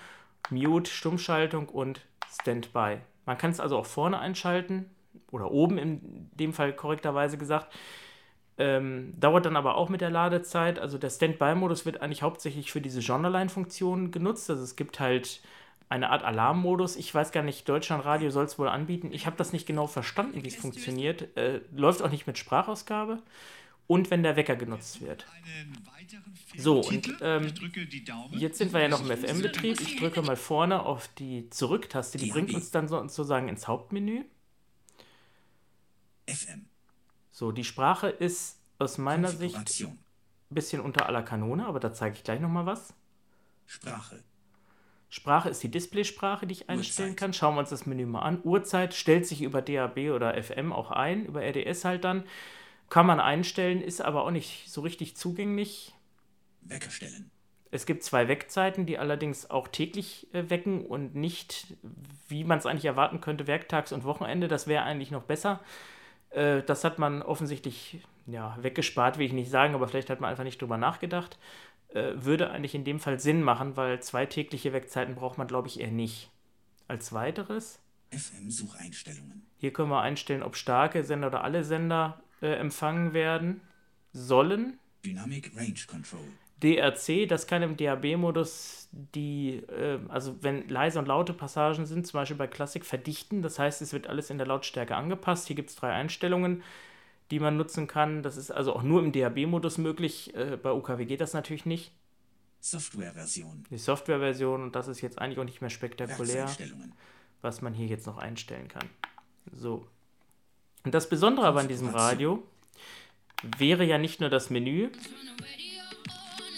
Mute, 0.50 0.90
Stummschaltung 0.90 1.68
und 1.68 2.00
Standby. 2.40 2.98
Man 3.26 3.38
kann 3.38 3.50
es 3.50 3.60
also 3.60 3.76
auch 3.76 3.86
vorne 3.86 4.18
einschalten 4.18 4.90
oder 5.30 5.50
oben 5.50 5.78
in 5.78 6.30
dem 6.32 6.52
Fall 6.52 6.72
korrekterweise 6.72 7.36
gesagt. 7.36 7.72
Ähm, 8.58 9.14
dauert 9.18 9.46
dann 9.46 9.56
aber 9.56 9.76
auch 9.76 9.88
mit 9.88 10.00
der 10.00 10.10
Ladezeit. 10.10 10.78
Also 10.78 10.98
der 10.98 11.10
Standby-Modus 11.10 11.86
wird 11.86 12.02
eigentlich 12.02 12.22
hauptsächlich 12.22 12.70
für 12.70 12.80
diese 12.80 13.00
Genderline-Funktion 13.00 14.10
genutzt. 14.10 14.50
Also 14.50 14.62
es 14.62 14.76
gibt 14.76 15.00
halt 15.00 15.40
eine 15.88 16.10
Art 16.10 16.22
Alarmmodus. 16.22 16.96
Ich 16.96 17.12
weiß 17.12 17.32
gar 17.32 17.42
nicht, 17.42 17.68
Deutschlandradio 17.68 18.30
soll 18.30 18.44
es 18.44 18.58
wohl 18.58 18.68
anbieten. 18.68 19.10
Ich 19.12 19.26
habe 19.26 19.36
das 19.36 19.52
nicht 19.52 19.66
genau 19.66 19.86
verstanden, 19.86 20.44
wie 20.44 20.48
es 20.48 20.56
funktioniert. 20.56 21.36
Äh, 21.36 21.60
läuft 21.74 22.02
auch 22.02 22.10
nicht 22.10 22.26
mit 22.26 22.38
Sprachausgabe. 22.38 23.18
Und 23.90 24.08
wenn 24.12 24.22
der 24.22 24.36
Wecker 24.36 24.54
genutzt 24.54 25.00
wird. 25.00 25.26
So, 26.56 26.80
und 26.80 27.12
ähm, 27.22 27.52
jetzt 28.30 28.58
sind 28.58 28.72
wir 28.72 28.82
ja 28.82 28.86
noch 28.86 29.04
im 29.04 29.10
FM-Betrieb. 29.16 29.80
Ich 29.80 29.96
drücke 29.96 30.22
mal 30.22 30.36
vorne 30.36 30.84
auf 30.84 31.08
die 31.18 31.50
Zurücktaste. 31.50 32.16
Die 32.16 32.30
bringt 32.30 32.54
uns 32.54 32.70
dann 32.70 32.86
sozusagen 32.86 33.48
ins 33.48 33.66
Hauptmenü. 33.66 34.22
FM. 36.28 36.66
So, 37.32 37.50
die 37.50 37.64
Sprache 37.64 38.06
ist 38.10 38.60
aus 38.78 38.96
meiner 38.96 39.26
Sicht 39.26 39.56
ein 39.56 39.98
bisschen 40.50 40.80
unter 40.80 41.06
aller 41.06 41.24
Kanone, 41.24 41.66
aber 41.66 41.80
da 41.80 41.92
zeige 41.92 42.14
ich 42.14 42.22
gleich 42.22 42.38
nochmal 42.38 42.66
was. 42.66 42.94
Sprache. 43.66 44.22
Sprache 45.08 45.48
ist 45.48 45.64
die 45.64 45.70
Displaysprache, 45.70 46.46
die 46.46 46.52
ich 46.52 46.70
einstellen 46.70 47.08
Uhrzeit. 47.08 47.18
kann. 47.18 47.32
Schauen 47.32 47.56
wir 47.56 47.60
uns 47.62 47.70
das 47.70 47.86
Menü 47.86 48.06
mal 48.06 48.20
an. 48.20 48.40
Uhrzeit 48.44 48.94
stellt 48.94 49.26
sich 49.26 49.42
über 49.42 49.62
DAB 49.62 50.12
oder 50.14 50.40
FM 50.40 50.72
auch 50.72 50.92
ein, 50.92 51.26
über 51.26 51.42
RDS 51.42 51.84
halt 51.84 52.04
dann. 52.04 52.22
Kann 52.90 53.06
man 53.06 53.20
einstellen, 53.20 53.80
ist 53.80 54.02
aber 54.02 54.24
auch 54.24 54.30
nicht 54.30 54.70
so 54.70 54.82
richtig 54.82 55.16
zugänglich. 55.16 55.94
Wecker 56.60 56.90
stellen. 56.90 57.30
Es 57.70 57.86
gibt 57.86 58.02
zwei 58.02 58.28
Weckzeiten, 58.28 58.84
die 58.84 58.98
allerdings 58.98 59.48
auch 59.48 59.68
täglich 59.68 60.26
äh, 60.34 60.50
wecken 60.50 60.84
und 60.84 61.14
nicht, 61.14 61.78
wie 62.28 62.44
man 62.44 62.58
es 62.58 62.66
eigentlich 62.66 62.84
erwarten 62.84 63.20
könnte, 63.20 63.46
werktags 63.46 63.92
und 63.92 64.04
Wochenende. 64.04 64.48
Das 64.48 64.66
wäre 64.66 64.82
eigentlich 64.82 65.12
noch 65.12 65.22
besser. 65.22 65.60
Äh, 66.30 66.62
das 66.62 66.84
hat 66.84 66.98
man 66.98 67.22
offensichtlich 67.22 68.00
ja, 68.26 68.58
weggespart, 68.60 69.18
will 69.18 69.26
ich 69.26 69.32
nicht 69.32 69.50
sagen, 69.50 69.74
aber 69.74 69.88
vielleicht 69.88 70.10
hat 70.10 70.20
man 70.20 70.30
einfach 70.30 70.44
nicht 70.44 70.60
drüber 70.60 70.76
nachgedacht 70.76 71.38
äh, 71.94 72.12
würde 72.14 72.50
eigentlich 72.50 72.74
in 72.74 72.84
dem 72.84 73.00
Fall 73.00 73.18
Sinn 73.18 73.42
machen, 73.42 73.76
weil 73.76 74.00
zwei 74.00 74.26
tägliche 74.26 74.72
Wegzeiten 74.72 75.14
braucht 75.14 75.38
man, 75.38 75.46
glaube 75.46 75.68
ich, 75.68 75.80
eher 75.80 75.90
nicht. 75.90 76.30
Als 76.88 77.12
weiteres. 77.12 77.80
FM-Sucheinstellungen. 78.10 79.46
Hier 79.58 79.72
können 79.72 79.90
wir 79.90 80.00
einstellen, 80.00 80.42
ob 80.42 80.56
starke 80.56 81.04
Sender 81.04 81.28
oder 81.28 81.44
alle 81.44 81.62
Sender 81.62 82.20
äh, 82.40 82.54
empfangen 82.54 83.12
werden 83.12 83.60
sollen. 84.12 84.78
Dynamic 85.04 85.52
Range 85.56 85.80
Control. 85.86 86.20
DRC, 86.62 87.26
das 87.26 87.46
kann 87.46 87.62
im 87.62 87.76
DAB-Modus 87.76 88.88
die, 88.92 89.62
äh, 89.68 89.98
also 90.08 90.36
wenn 90.42 90.68
leise 90.68 90.98
und 90.98 91.08
laute 91.08 91.32
Passagen 91.32 91.86
sind, 91.86 92.06
zum 92.06 92.18
Beispiel 92.18 92.36
bei 92.36 92.46
Klassik, 92.46 92.84
verdichten. 92.84 93.40
Das 93.40 93.58
heißt, 93.58 93.80
es 93.80 93.92
wird 93.92 94.08
alles 94.08 94.28
in 94.28 94.36
der 94.36 94.46
Lautstärke 94.46 94.94
angepasst. 94.94 95.46
Hier 95.46 95.56
gibt 95.56 95.70
es 95.70 95.76
drei 95.76 95.92
Einstellungen 95.92 96.62
die 97.30 97.38
man 97.38 97.56
nutzen 97.56 97.86
kann. 97.86 98.22
Das 98.22 98.36
ist 98.36 98.50
also 98.50 98.74
auch 98.74 98.82
nur 98.82 99.02
im 99.02 99.12
DAB-Modus 99.12 99.78
möglich. 99.78 100.34
Äh, 100.34 100.56
bei 100.56 100.72
UKW 100.72 101.04
geht 101.04 101.20
das 101.20 101.32
natürlich 101.32 101.66
nicht. 101.66 101.92
Softwareversion. 102.60 103.64
Die 103.70 103.78
Softwareversion 103.78 104.62
und 104.62 104.76
das 104.76 104.88
ist 104.88 105.00
jetzt 105.00 105.18
eigentlich 105.18 105.38
auch 105.38 105.44
nicht 105.44 105.60
mehr 105.60 105.70
spektakulär, 105.70 106.50
was 107.40 107.62
man 107.62 107.72
hier 107.72 107.86
jetzt 107.86 108.06
noch 108.06 108.18
einstellen 108.18 108.68
kann. 108.68 108.88
So. 109.52 109.86
Und 110.84 110.94
das 110.94 111.08
Besondere 111.08 111.46
aber 111.46 111.60
an 111.60 111.68
diesem 111.68 111.88
Radio 111.88 112.42
wäre 113.58 113.84
ja 113.84 113.98
nicht 113.98 114.20
nur 114.20 114.30
das 114.30 114.50
Menü, 114.50 114.90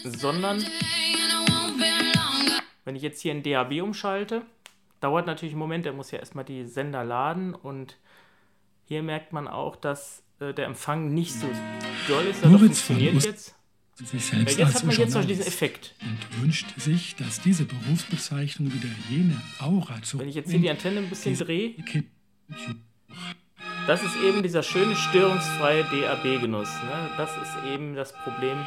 sondern 0.05 0.65
wenn 2.85 2.97
ich 2.97 3.03
jetzt 3.03 3.21
hier 3.21 3.33
in 3.33 3.43
DAB 3.43 3.83
umschalte, 3.83 4.43
dauert 5.01 5.27
natürlich 5.27 5.53
einen 5.55 5.61
Moment, 5.61 5.85
der 5.85 5.93
muss 5.93 6.11
ja 6.11 6.19
erstmal 6.19 6.45
die 6.45 6.67
Sender 6.67 7.05
laden 7.05 7.55
und 7.55 7.97
hier 8.85 9.03
merkt 9.03 9.33
man 9.33 9.49
auch, 9.49 9.77
dass 9.77 10.23
äh, 10.41 10.53
der 10.53 10.67
Empfang 10.67 11.15
nicht 11.15 11.35
so 11.35 11.47
doll 12.09 12.25
ist, 12.25 12.45
aber 12.45 12.59
funktioniert 12.59 13.15
jetzt. 13.23 13.55
Sich 13.95 14.33
jetzt 14.33 14.75
hat 14.75 14.85
man 14.85 14.97
jetzt 14.97 15.15
noch 15.15 15.25
diesen 15.25 15.47
Effekt. 15.47 15.95
Und 16.01 16.43
wünscht 16.43 16.67
sich, 16.81 17.15
dass 17.17 17.41
diese 17.43 17.67
Berufsbezeichnung 17.67 18.73
wieder 18.73 18.89
jene 19.11 19.41
Aura 19.61 20.03
zu. 20.03 20.19
Wenn 20.19 20.29
ich 20.29 20.35
jetzt 20.35 20.51
hier 20.51 20.61
die 20.61 20.71
Antenne 20.71 21.01
ein 21.01 21.09
bisschen 21.09 21.37
drehe, 21.37 21.75
das 23.87 24.03
ist 24.03 24.17
eben 24.17 24.43
dieser 24.43 24.63
schöne 24.63 24.97
störungsfreie 24.97 25.85
DAB-Genuss. 25.85 26.71
Ne? 26.83 27.11
Das 27.17 27.37
ist 27.37 27.65
eben 27.65 27.95
das 27.95 28.13
Problem, 28.13 28.67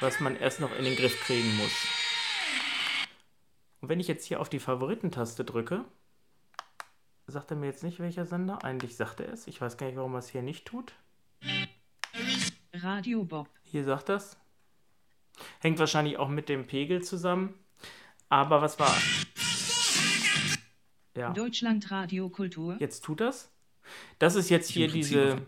was 0.00 0.20
man 0.20 0.36
erst 0.36 0.60
noch 0.60 0.74
in 0.76 0.84
den 0.84 0.96
Griff 0.96 1.20
kriegen 1.24 1.56
muss. 1.56 1.72
Und 3.80 3.88
wenn 3.88 4.00
ich 4.00 4.08
jetzt 4.08 4.24
hier 4.24 4.40
auf 4.40 4.48
die 4.48 4.60
Favoritentaste 4.60 5.44
drücke, 5.44 5.84
Sagt 7.26 7.50
er 7.50 7.56
mir 7.56 7.66
jetzt 7.66 7.82
nicht, 7.82 8.00
welcher 8.00 8.26
Sender? 8.26 8.62
Eigentlich 8.64 8.96
sagt 8.96 9.20
er 9.20 9.32
es. 9.32 9.46
Ich 9.46 9.60
weiß 9.60 9.78
gar 9.78 9.86
nicht, 9.86 9.96
warum 9.96 10.14
er 10.14 10.18
es 10.18 10.28
hier 10.28 10.42
nicht 10.42 10.66
tut. 10.66 10.92
Radio 12.74 13.24
Bob. 13.24 13.48
Hier 13.62 13.84
sagt 13.84 14.10
das. 14.10 14.36
Hängt 15.60 15.78
wahrscheinlich 15.78 16.18
auch 16.18 16.28
mit 16.28 16.50
dem 16.50 16.66
Pegel 16.66 17.02
zusammen. 17.02 17.54
Aber 18.28 18.60
was 18.60 18.78
war? 18.78 18.94
Ja. 21.16 21.32
Deutschland 21.32 21.90
Radio 21.90 22.28
Kultur. 22.28 22.76
Jetzt 22.78 23.04
tut 23.04 23.20
das. 23.20 23.50
Das 24.18 24.34
ist 24.34 24.50
jetzt 24.50 24.70
hier 24.70 24.88
diese 24.88 25.38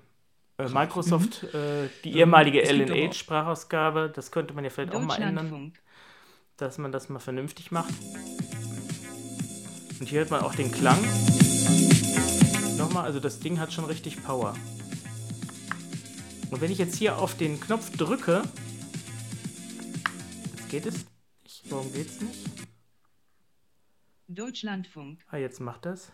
äh, 0.59 0.69
Microsoft, 0.69 1.45
äh, 1.55 1.89
die 2.05 2.17
ehemalige 2.17 2.63
LNH-Sprachausgabe. 2.63 4.13
Das 4.15 4.31
könnte 4.31 4.55
man 4.55 4.65
ja 4.65 4.71
vielleicht 4.71 4.95
auch 4.95 5.01
mal 5.01 5.21
ändern. 5.21 5.73
Dass 6.57 6.79
man 6.79 6.93
das 6.93 7.09
mal 7.09 7.19
vernünftig 7.19 7.71
macht. 7.71 7.93
Und 10.01 10.09
hier 10.09 10.21
hört 10.21 10.31
man 10.31 10.41
auch 10.43 10.55
den 10.55 10.73
Klang. 10.73 10.99
Nochmal, 12.79 13.05
also 13.05 13.21
das 13.21 13.41
Ding 13.41 13.59
hat 13.59 13.73
schon 13.73 13.85
richtig 13.85 14.23
Power. 14.23 14.55
Und 16.51 16.61
wenn 16.61 16.71
ich 16.71 16.79
jetzt 16.79 16.97
hier 16.97 17.19
auf 17.19 17.37
den 17.37 17.61
Knopf 17.61 17.97
drücke, 17.97 18.43
jetzt 20.57 20.69
geht 20.71 20.87
es 20.87 21.07
nicht. 21.43 21.63
Warum 21.71 21.93
geht's 21.93 22.21
nicht? 22.21 22.47
Deutschlandfunk. 24.29 25.25
Ah, 25.31 25.37
jetzt 25.37 25.61
macht 25.61 25.87
das. 25.87 26.13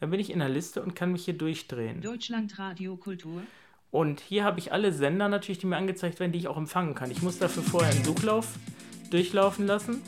Dann 0.00 0.10
bin 0.10 0.20
ich 0.20 0.30
in 0.30 0.40
der 0.40 0.48
Liste 0.48 0.82
und 0.82 0.94
kann 0.94 1.12
mich 1.12 1.24
hier 1.24 1.38
durchdrehen. 1.38 2.00
Deutschlandradio 2.00 2.96
Kultur. 2.96 3.42
Und 3.90 4.20
hier 4.20 4.42
habe 4.44 4.58
ich 4.58 4.72
alle 4.72 4.90
Sender 4.92 5.28
natürlich, 5.28 5.58
die 5.58 5.66
mir 5.66 5.76
angezeigt 5.76 6.18
werden, 6.18 6.32
die 6.32 6.38
ich 6.38 6.48
auch 6.48 6.56
empfangen 6.56 6.94
kann. 6.94 7.10
Ich 7.10 7.22
muss 7.22 7.38
dafür 7.38 7.62
vorher 7.62 7.92
einen 7.92 8.04
Suchlauf 8.04 8.58
durchlaufen 9.10 9.66
lassen. 9.66 10.02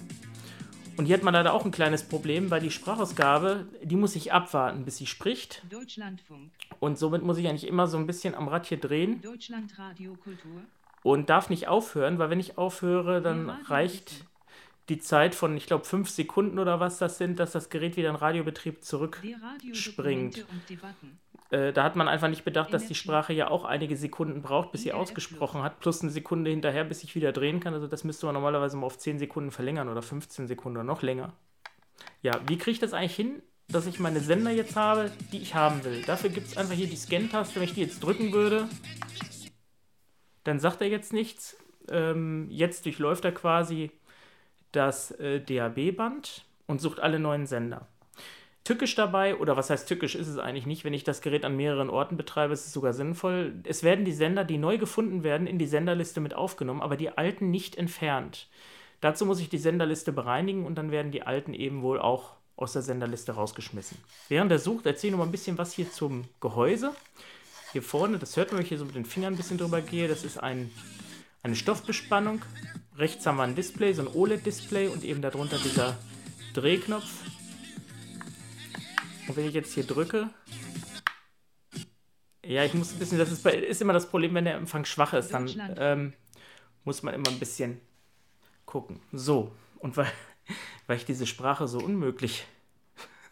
Und 0.97 1.07
hier 1.07 1.17
hat 1.17 1.25
man 1.25 1.35
leider 1.35 1.53
auch 1.53 1.65
ein 1.65 1.71
kleines 1.71 2.05
Problem, 2.05 2.51
weil 2.51 2.61
die 2.61 2.71
Sprachausgabe, 2.71 3.67
die 3.83 3.97
muss 3.97 4.15
ich 4.17 4.33
abwarten, 4.33 4.85
bis 4.85 4.97
sie 4.97 5.07
spricht. 5.07 5.63
Deutschlandfunk. 5.69 6.53
Und 6.81 6.99
somit 6.99 7.23
muss 7.23 7.37
ich 7.37 7.49
eigentlich 7.49 7.67
immer 7.67 7.87
so 7.87 7.99
ein 7.99 8.07
bisschen 8.07 8.35
am 8.35 8.49
Rad 8.49 8.67
hier 8.67 8.79
drehen. 8.79 9.21
Deutschlandradio 9.21 10.15
Kultur. 10.15 10.63
Und 11.03 11.29
darf 11.29 11.51
nicht 11.51 11.69
aufhören, 11.69 12.19
weil 12.19 12.31
wenn 12.31 12.41
ich 12.41 12.57
aufhöre, 12.57 13.21
dann 13.21 13.51
reicht 13.51 14.25
die 14.89 14.99
Zeit 14.99 15.35
von, 15.35 15.57
ich 15.57 15.67
glaube, 15.67 15.85
fünf 15.85 16.11
Sekunden 16.11 16.59
oder 16.59 16.79
was 16.81 16.99
das 16.99 17.17
sind, 17.19 17.39
dass 17.39 17.53
das 17.53 17.71
Gerät 17.71 17.97
wieder 17.97 18.11
in 18.11 18.17
Radiobetrieb 18.17 18.85
zurückspringt. 18.85 20.45
Äh, 21.51 21.73
da 21.73 21.85
hat 21.85 21.97
man 21.97 22.09
einfach 22.09 22.29
nicht 22.29 22.45
bedacht, 22.45 22.73
dass 22.73 22.87
die 22.87 22.95
Sprache 22.95 23.33
ja 23.33 23.49
auch 23.49 23.65
einige 23.65 23.97
Sekunden 23.97 24.43
braucht, 24.43 24.73
bis 24.73 24.83
sie 24.83 24.93
ausgesprochen 24.93 25.63
hat, 25.63 25.81
plus 25.81 26.03
eine 26.03 26.11
Sekunde 26.11 26.51
hinterher, 26.51 26.85
bis 26.85 27.03
ich 27.03 27.15
wieder 27.15 27.33
drehen 27.33 27.61
kann. 27.61 27.75
Also 27.75 27.87
das 27.87 28.05
müsste 28.05 28.27
man 28.27 28.35
normalerweise 28.35 28.77
mal 28.77 28.87
auf 28.87 28.99
10 28.99 29.19
Sekunden 29.19 29.51
verlängern 29.51 29.89
oder 29.89 30.03
15 30.03 30.49
Sekunden 30.49 30.79
oder 30.79 30.85
noch 30.85 31.03
länger. 31.03 31.33
Ja, 32.23 32.41
wie 32.47 32.59
kriege 32.59 32.73
ich 32.73 32.79
das 32.79 32.93
eigentlich 32.93 33.17
hin, 33.17 33.43
dass 33.69 33.87
ich 33.87 34.01
meine 34.01 34.21
Sender 34.21 34.51
jetzt 34.51 34.77
habe, 34.77 35.11
die 35.33 35.39
ich 35.39 35.55
haben 35.55 35.85
will? 35.85 36.03
Dafür 36.03 36.31
gibt 36.31 36.49
es 36.49 36.57
einfach 36.57 36.75
hier 36.75 36.89
die 36.89 36.97
Scan-Taste. 36.97 37.57
Wenn 37.57 37.65
ich 37.65 37.75
die 37.75 37.83
jetzt 37.83 38.01
drücken 38.01 38.33
würde, 38.33 38.69
dann 40.43 40.61
sagt 40.61 40.81
er 40.81 40.89
jetzt 40.89 41.13
nichts. 41.13 41.57
Ähm, 41.89 42.49
jetzt 42.51 42.85
durchläuft 42.87 43.25
er 43.25 43.33
quasi 43.33 43.91
das 44.77 45.11
äh, 45.13 45.41
DAB-Band 45.41 46.45
und 46.67 46.81
sucht 46.81 47.01
alle 47.01 47.19
neuen 47.19 47.47
Sender 47.47 47.87
tückisch 48.65 48.95
dabei, 48.95 49.37
oder 49.37 49.57
was 49.57 49.71
heißt 49.71 49.87
tückisch 49.87 50.15
ist 50.15 50.27
es 50.27 50.39
eigentlich 50.39 50.67
nicht, 50.67 50.85
wenn 50.85 50.95
ich 50.95 51.05
das 51.05 51.21
Gerät 51.21 51.45
an 51.45 51.57
mehreren 51.57 51.91
Orten 51.91 52.17
betreibe, 52.17 52.55
ist 52.55 52.67
es 52.67 52.73
sogar 52.73 52.95
sinnvoll. 52.95 53.55
Es 53.65 53.83
werden 53.83 54.05
die 54.05 54.13
Sender, 54.13 54.45
die 54.45 54.59
neu 54.59 54.79
gefunden 54.79 55.23
werden, 55.23 55.47
in 55.47 55.59
die 55.59 55.67
Senderliste 55.67 56.21
mit 56.21 56.35
aufgenommen, 56.35 56.83
aber 56.83 56.97
die 56.97 57.17
alten 57.17 57.51
nicht 57.51 57.77
entfernt. 57.77 58.49
Dazu 59.01 59.27
muss 59.27 59.41
ich 59.41 59.51
die 59.51 59.59
Senderliste 59.59 60.13
bereinigen 60.13 60.65
und 60.65 60.77
dann 60.77 60.91
werden 60.91 61.13
die 61.13 61.23
alten 61.23 61.53
eben 61.53 61.83
wohl 61.83 62.01
auch 62.01 62.33
aus 62.57 62.73
der 62.73 62.83
Senderliste 62.83 63.33
rausgeschmissen. 63.33 63.99
Während 64.29 64.51
er 64.51 64.59
sucht, 64.59 64.87
erzähle 64.87 65.09
ich 65.09 65.13
noch 65.13 65.19
mal 65.19 65.29
ein 65.29 65.33
bisschen 65.33 65.59
was 65.59 65.75
hier 65.75 65.91
zum 65.91 66.25
Gehäuse. 66.41 66.93
Hier 67.73 67.83
vorne, 67.83 68.19
das 68.19 68.37
hört 68.37 68.51
man, 68.51 68.59
wenn 68.59 68.63
ich 68.63 68.69
hier 68.69 68.79
so 68.79 68.85
mit 68.85 68.95
den 68.95 69.05
Fingern 69.05 69.35
ein 69.35 69.37
bisschen 69.37 69.59
drüber 69.59 69.83
gehe, 69.83 70.09
das 70.09 70.25
ist 70.25 70.39
ein, 70.39 70.71
eine 71.45 71.55
Stoffbespannung. 71.55 72.43
Rechts 72.97 73.25
haben 73.27 73.37
wir 73.37 73.45
ein 73.45 73.55
Display, 73.55 73.93
so 73.93 74.03
ein 74.03 74.09
OLED-Display 74.09 74.89
und 74.89 75.05
eben 75.05 75.21
darunter 75.21 75.59
dieser 75.59 75.97
Drehknopf 76.55 77.23
Und 79.29 79.37
wenn 79.37 79.47
ich 79.47 79.55
jetzt 79.55 79.75
hier 79.75 79.85
drücke. 79.85 80.31
Ja, 82.45 82.65
ich 82.65 82.75
muss 82.75 82.93
ein 82.93 82.99
bisschen, 82.99 83.19
das 83.19 83.31
ist, 83.31 83.43
bei, 83.43 83.53
ist 83.53 83.81
immer 83.83 83.93
das 83.93 84.09
Problem, 84.09 84.35
wenn 84.35 84.45
der 84.45 84.57
Empfang 84.57 84.85
schwach 84.85 85.13
ist, 85.13 85.33
dann 85.33 85.51
ähm, 85.79 86.13
muss 86.85 87.03
man 87.03 87.15
immer 87.15 87.29
ein 87.29 87.39
bisschen 87.39 87.81
gucken. 88.65 89.01
So, 89.13 89.53
und 89.79 89.97
weil, 89.97 90.11
weil 90.87 90.97
ich 90.97 91.05
diese 91.05 91.27
Sprache 91.27 91.69
so 91.69 91.79
unmöglich 91.79 92.47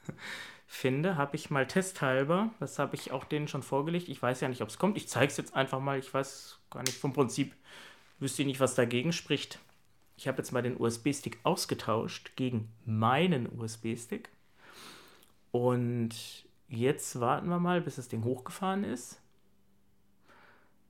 finde, 0.67 1.17
habe 1.17 1.37
ich 1.37 1.51
mal 1.51 1.67
testhalber, 1.67 2.51
das 2.59 2.79
habe 2.79 2.95
ich 2.97 3.13
auch 3.13 3.25
denen 3.25 3.49
schon 3.49 3.63
vorgelegt, 3.63 4.09
ich 4.09 4.21
weiß 4.21 4.41
ja 4.41 4.49
nicht, 4.49 4.63
ob 4.63 4.69
es 4.69 4.79
kommt, 4.79 4.97
ich 4.97 5.09
zeige 5.09 5.31
es 5.31 5.37
jetzt 5.37 5.55
einfach 5.55 5.81
mal, 5.81 5.99
ich 5.99 6.13
weiß 6.13 6.59
gar 6.71 6.83
nicht 6.83 6.97
vom 6.97 7.13
Prinzip, 7.13 7.55
wüsste 8.23 8.43
ich 8.43 8.47
nicht, 8.47 8.61
was 8.61 8.75
dagegen 8.75 9.13
spricht. 9.13 9.59
Ich 10.17 10.29
habe 10.29 10.39
jetzt 10.39 10.53
mal 10.53 10.63
den 10.63 10.81
USB-Stick 10.81 11.39
ausgetauscht 11.43 12.33
gegen 12.37 12.69
meinen 12.87 13.49
USB-Stick. 13.59 14.31
Und 15.51 16.11
jetzt 16.69 17.21
warten 17.21 17.49
wir 17.49 17.59
mal, 17.59 17.81
bis 17.81 17.97
das 17.97 18.09
Ding 18.09 18.25
hochgefahren 18.25 18.85
ist. 18.85 19.21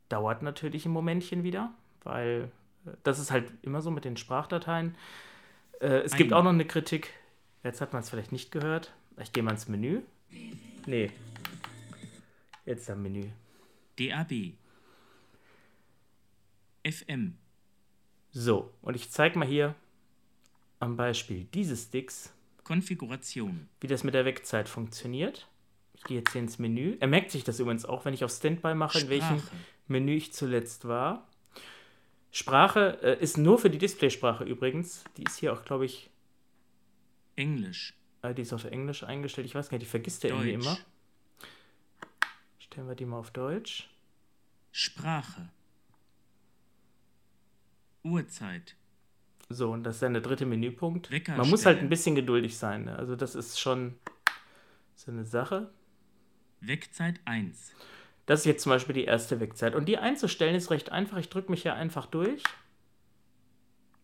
Dauert 0.09 0.43
natürlich 0.43 0.87
ein 0.87 0.93
Momentchen 0.93 1.43
wieder, 1.43 1.73
weil 2.05 2.51
äh, 2.87 2.91
das 3.03 3.19
ist 3.19 3.31
halt 3.31 3.51
immer 3.63 3.81
so 3.81 3.91
mit 3.91 4.05
den 4.05 4.17
Sprachdateien. 4.17 4.95
Äh, 5.81 6.03
es 6.03 6.15
gibt 6.15 6.33
auch 6.33 6.45
noch 6.45 6.51
eine 6.51 6.67
Kritik. 6.67 7.11
Jetzt 7.65 7.81
hat 7.81 7.93
man 7.93 8.03
es 8.03 8.11
vielleicht 8.11 8.33
nicht 8.33 8.53
gehört. 8.53 8.93
Ich 9.21 9.33
gehe 9.33 9.43
mal 9.43 9.53
ins 9.53 9.69
Menü. 9.69 10.03
Nee. 10.87 11.11
Jetzt 12.67 12.91
am 12.91 13.03
Menü. 13.03 13.25
DAB. 13.99 14.53
FM. 16.85 17.37
So, 18.31 18.73
und 18.83 18.95
ich 18.95 19.11
zeige 19.11 19.39
mal 19.39 19.47
hier 19.47 19.75
am 20.81 20.97
Beispiel 20.97 21.45
dieses 21.53 21.85
Sticks, 21.85 22.33
Konfiguration. 22.65 23.69
wie 23.81 23.87
das 23.87 24.05
mit 24.05 24.15
der 24.15 24.25
Wegzeit 24.25 24.69
funktioniert. 24.69 25.49
Ich 25.95 26.05
gehe 26.05 26.19
jetzt 26.19 26.33
hier 26.33 26.41
ins 26.41 26.59
Menü. 26.59 26.97
Er 27.01 27.09
merkt 27.09 27.31
sich 27.31 27.45
das 27.45 27.61
übrigens 27.61 27.85
auch, 27.85 28.05
wenn 28.05 28.15
ich 28.15 28.25
auf 28.25 28.31
Standby 28.33 28.75
mache, 28.75 28.99
in 29.01 29.09
welchem 29.09 29.39
Sprache. 29.39 29.57
Menü 29.89 30.15
ich 30.17 30.33
zuletzt 30.33 30.89
war. 30.89 31.29
Sprache 32.31 32.99
äh, 33.03 33.23
ist 33.23 33.37
nur 33.37 33.59
für 33.59 33.69
die 33.71 33.79
Displaysprache 33.79 34.45
übrigens. 34.45 35.05
Die 35.17 35.25
ist 35.25 35.37
hier 35.37 35.53
auch, 35.53 35.65
glaube 35.65 35.85
ich, 35.85 36.11
Englisch. 37.37 37.95
äh, 38.23 38.35
die 38.35 38.43
ist 38.43 38.53
auf 38.53 38.65
Englisch 38.65 39.05
eingestellt. 39.05 39.47
Ich 39.47 39.55
weiß 39.55 39.69
gar 39.69 39.77
nicht, 39.77 39.87
die 39.87 39.91
vergisst 39.91 40.25
er 40.25 40.31
irgendwie 40.31 40.53
immer. 40.53 40.79
Stellen 42.59 42.89
wir 42.89 42.95
die 42.95 43.05
mal 43.05 43.19
auf 43.19 43.31
Deutsch. 43.31 43.91
Sprache. 44.71 45.51
Uhrzeit. 48.05 48.77
So, 49.49 49.71
und 49.73 49.85
das 49.85 49.97
ist 49.97 50.03
dann 50.03 50.15
der 50.15 50.23
dritte 50.23 50.47
Menüpunkt. 50.47 51.11
Wecker 51.11 51.37
Man 51.37 51.51
muss 51.51 51.67
halt 51.67 51.81
ein 51.81 51.89
bisschen 51.89 52.15
geduldig 52.15 52.57
sein. 52.57 52.85
Ne? 52.85 52.97
Also 52.97 53.17
das 53.17 53.35
ist 53.35 53.61
schon 53.61 53.97
so 54.95 55.13
eine 55.13 55.25
Sache. 55.25 55.71
Wegzeit 56.61 57.21
1. 57.25 57.73
Das 58.27 58.41
ist 58.41 58.47
jetzt 58.47 58.63
zum 58.63 58.71
Beispiel 58.71 58.95
die 58.95 59.05
erste 59.05 59.41
Wegzeit. 59.41 59.75
Und 59.75 59.87
die 59.87 59.99
einzustellen 59.99 60.55
ist 60.55 60.71
recht 60.71 60.91
einfach. 60.93 61.19
Ich 61.19 61.29
drücke 61.29 61.51
mich 61.51 61.63
hier 61.63 61.75
einfach 61.75 62.07
durch. 62.07 62.43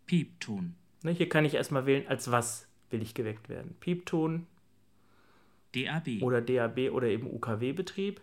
Piepton. 0.06 0.74
Ne, 1.02 1.12
hier 1.12 1.28
kann 1.28 1.44
ich 1.44 1.54
erstmal 1.54 1.86
wählen, 1.86 2.06
als 2.08 2.30
was 2.30 2.66
will 2.90 3.02
ich 3.02 3.14
geweckt 3.14 3.48
werden. 3.48 3.76
Piepton 3.78 4.46
DAB. 5.74 6.22
oder 6.22 6.40
DAB 6.40 6.90
oder 6.90 7.06
eben 7.06 7.26
UKW-Betrieb. 7.26 8.20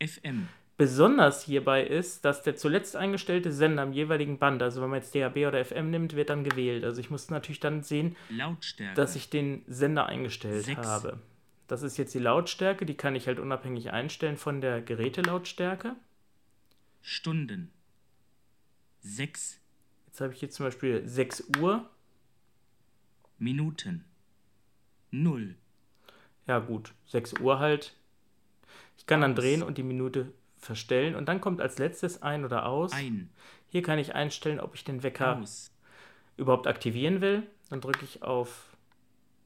FM. 0.00 0.48
Besonders 0.78 1.42
hierbei 1.42 1.84
ist, 1.84 2.24
dass 2.24 2.44
der 2.44 2.54
zuletzt 2.54 2.94
eingestellte 2.94 3.52
Sender 3.52 3.82
am 3.82 3.92
jeweiligen 3.92 4.38
Band, 4.38 4.62
also 4.62 4.80
wenn 4.80 4.90
man 4.90 5.00
jetzt 5.00 5.12
DAB 5.12 5.36
oder 5.38 5.64
FM 5.64 5.90
nimmt, 5.90 6.14
wird 6.14 6.30
dann 6.30 6.44
gewählt. 6.44 6.84
Also 6.84 7.00
ich 7.00 7.10
muss 7.10 7.30
natürlich 7.30 7.58
dann 7.58 7.82
sehen, 7.82 8.16
Lautstärke. 8.30 8.94
dass 8.94 9.16
ich 9.16 9.28
den 9.28 9.64
Sender 9.66 10.06
eingestellt 10.06 10.64
Sechs. 10.64 10.86
habe. 10.86 11.18
Das 11.66 11.82
ist 11.82 11.96
jetzt 11.98 12.14
die 12.14 12.20
Lautstärke, 12.20 12.86
die 12.86 12.96
kann 12.96 13.16
ich 13.16 13.26
halt 13.26 13.40
unabhängig 13.40 13.90
einstellen 13.90 14.36
von 14.36 14.60
der 14.60 14.80
Gerätelautstärke. 14.80 15.96
Stunden. 17.02 17.72
6 19.00 19.60
Jetzt 20.06 20.20
habe 20.20 20.32
ich 20.32 20.40
hier 20.40 20.50
zum 20.50 20.66
Beispiel 20.66 21.06
6 21.08 21.44
Uhr. 21.60 21.88
Minuten. 23.38 24.04
0. 25.10 25.56
Ja 26.46 26.60
gut, 26.60 26.92
6 27.06 27.34
Uhr 27.40 27.58
halt. 27.58 27.94
Ich 28.96 29.06
kann 29.06 29.20
dann 29.20 29.34
drehen 29.34 29.62
und 29.62 29.76
die 29.78 29.82
Minute 29.82 30.32
verstellen 30.68 31.14
und 31.16 31.26
dann 31.28 31.40
kommt 31.40 31.60
als 31.60 31.78
letztes 31.78 32.22
ein 32.22 32.44
oder 32.44 32.66
aus. 32.66 32.92
Ein. 32.92 33.30
Hier 33.70 33.82
kann 33.82 33.98
ich 33.98 34.14
einstellen, 34.14 34.60
ob 34.60 34.74
ich 34.74 34.84
den 34.84 35.02
Wecker 35.02 35.38
Aus. 35.38 35.72
überhaupt 36.36 36.66
aktivieren 36.66 37.20
will. 37.20 37.42
Dann 37.70 37.80
drücke 37.80 38.04
ich 38.04 38.22
auf 38.22 38.76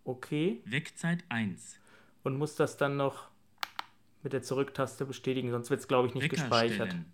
OK 0.05 0.31
Wegzeit 0.65 1.25
1. 1.29 1.79
und 2.25 2.37
muss 2.37 2.55
das 2.57 2.77
dann 2.77 2.97
noch 2.97 3.29
mit 4.23 4.33
der 4.33 4.43
Zurücktaste 4.43 5.05
bestätigen, 5.07 5.51
sonst 5.51 5.71
wird 5.71 5.81
es, 5.81 5.89
glaube 5.89 6.09
ich, 6.09 6.15
nicht 6.15 6.25
Wecker 6.25 6.37
gespeichert. 6.37 6.89
stellen. 6.91 7.13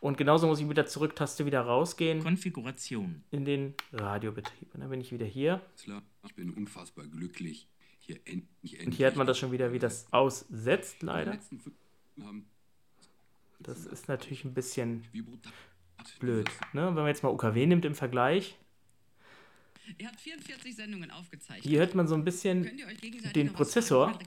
Und 0.00 0.18
genauso 0.18 0.46
muss 0.46 0.60
ich 0.60 0.66
mit 0.66 0.76
der 0.76 0.84
Zurücktaste 0.86 1.46
wieder 1.46 1.62
rausgehen 1.62 2.22
Konfiguration. 2.22 3.22
in 3.30 3.44
den 3.46 3.72
Radiobetrieb. 3.92 4.74
Und 4.74 4.80
dann 4.80 4.90
bin 4.90 5.00
ich 5.00 5.12
wieder 5.12 5.24
hier. 5.24 5.62
Ich 6.26 6.34
bin 6.34 6.50
unfassbar 6.50 7.06
glücklich. 7.06 7.68
Hier 8.00 8.16
endlich, 8.26 8.74
endlich. 8.74 8.86
Und 8.86 8.92
hier 8.92 9.06
hat 9.06 9.16
man 9.16 9.26
das 9.26 9.38
schon 9.38 9.50
wieder, 9.50 9.72
wie 9.72 9.78
das 9.78 10.06
aussetzt, 10.12 11.00
Die 11.00 11.06
leider. 11.06 11.32
letzten 11.32 11.58
fünf 11.58 11.74
haben 12.22 12.44
Das 13.60 13.86
ist 13.86 14.08
natürlich 14.08 14.44
ein 14.44 14.54
bisschen 14.54 15.04
blöd. 16.20 16.48
Ne? 16.72 16.86
Wenn 16.86 16.94
man 16.94 17.06
jetzt 17.06 17.22
mal 17.22 17.30
UKW 17.30 17.66
nimmt 17.66 17.84
im 17.84 17.94
Vergleich, 17.94 18.56
Ihr 19.98 20.06
habt 20.06 20.18
44 20.18 20.74
Sendungen 20.74 21.10
aufgezeichnet. 21.10 21.64
hier 21.64 21.80
hört 21.80 21.94
man 21.94 22.08
so 22.08 22.14
ein 22.14 22.24
bisschen 22.24 22.70
den 23.34 23.52
Prozessor. 23.52 24.18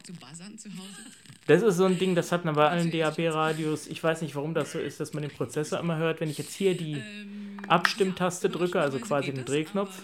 Das 1.47 1.63
ist 1.63 1.77
so 1.77 1.85
ein 1.85 1.97
Ding, 1.97 2.13
das 2.13 2.31
hat 2.31 2.45
man 2.45 2.53
bei 2.53 2.69
allen 2.69 2.91
DAB-Radios. 2.91 3.87
Ich 3.87 4.03
weiß 4.03 4.21
nicht, 4.21 4.35
warum 4.35 4.53
das 4.53 4.73
so 4.73 4.79
ist, 4.79 4.99
dass 4.99 5.13
man 5.13 5.23
den 5.23 5.31
Prozessor 5.31 5.79
immer 5.79 5.97
hört. 5.97 6.21
Wenn 6.21 6.29
ich 6.29 6.37
jetzt 6.37 6.53
hier 6.53 6.77
die 6.77 6.93
Ähm, 6.93 7.59
Abstimmtaste 7.67 8.49
drücke, 8.49 8.79
also 8.79 8.99
quasi 8.99 9.33
den 9.33 9.45
Drehknopf, 9.45 10.03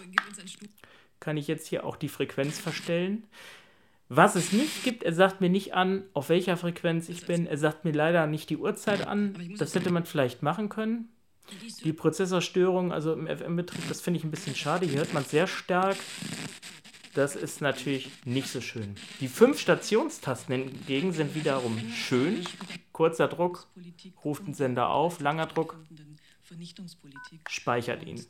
kann 1.20 1.38
ich 1.38 1.48
jetzt 1.48 1.68
hier 1.68 1.86
auch 1.86 1.98
die 1.98 2.10
Frequenz 2.10 2.58
verstellen. 2.58 3.24
Was 4.10 4.36
es 4.36 4.52
nicht 4.52 4.84
gibt, 4.84 5.04
er 5.04 5.14
sagt 5.14 5.42
mir 5.42 5.50
nicht 5.50 5.74
an, 5.74 6.04
auf 6.14 6.30
welcher 6.30 6.58
Frequenz 6.58 7.10
ich 7.10 7.26
bin. 7.26 7.48
Er 7.48 7.58
sagt 7.58 7.86
mir 7.86 7.94
leider 7.94 8.28
nicht 8.28 8.50
die 8.50 8.58
Uhrzeit 8.58 9.08
an. 9.08 9.36
Das 9.58 9.74
hätte 9.76 9.92
man 9.92 10.06
vielleicht 10.06 10.44
machen 10.44 10.70
können. 10.70 11.10
Die 11.84 11.94
Prozessorstörung, 11.94 12.94
also 12.94 13.14
im 13.14 13.28
FM-Betrieb, 13.28 13.88
das 13.90 14.02
finde 14.02 14.20
ich 14.20 14.24
ein 14.24 14.32
bisschen 14.32 14.56
schade. 14.56 14.86
Hier 14.86 15.00
hört 15.00 15.14
man 15.14 15.24
es 15.24 15.32
sehr 15.32 15.48
stark. 15.48 15.98
Das 17.14 17.36
ist 17.36 17.62
natürlich 17.62 18.10
nicht 18.26 18.48
so 18.48 18.60
schön. 18.60 18.96
Die 19.20 19.28
fünf 19.28 19.60
Stationstasten 19.60 20.56
hingegen 20.56 21.12
sind 21.12 21.36
wiederum 21.36 21.78
schön. 21.94 22.44
Kurzer 22.92 23.28
Druck, 23.28 23.68
ruft 24.24 24.48
den 24.48 24.54
Sender 24.54 24.90
auf, 24.90 25.20
langer 25.20 25.46
Druck, 25.46 25.78
speichert 27.48 28.04
ihn. 28.04 28.26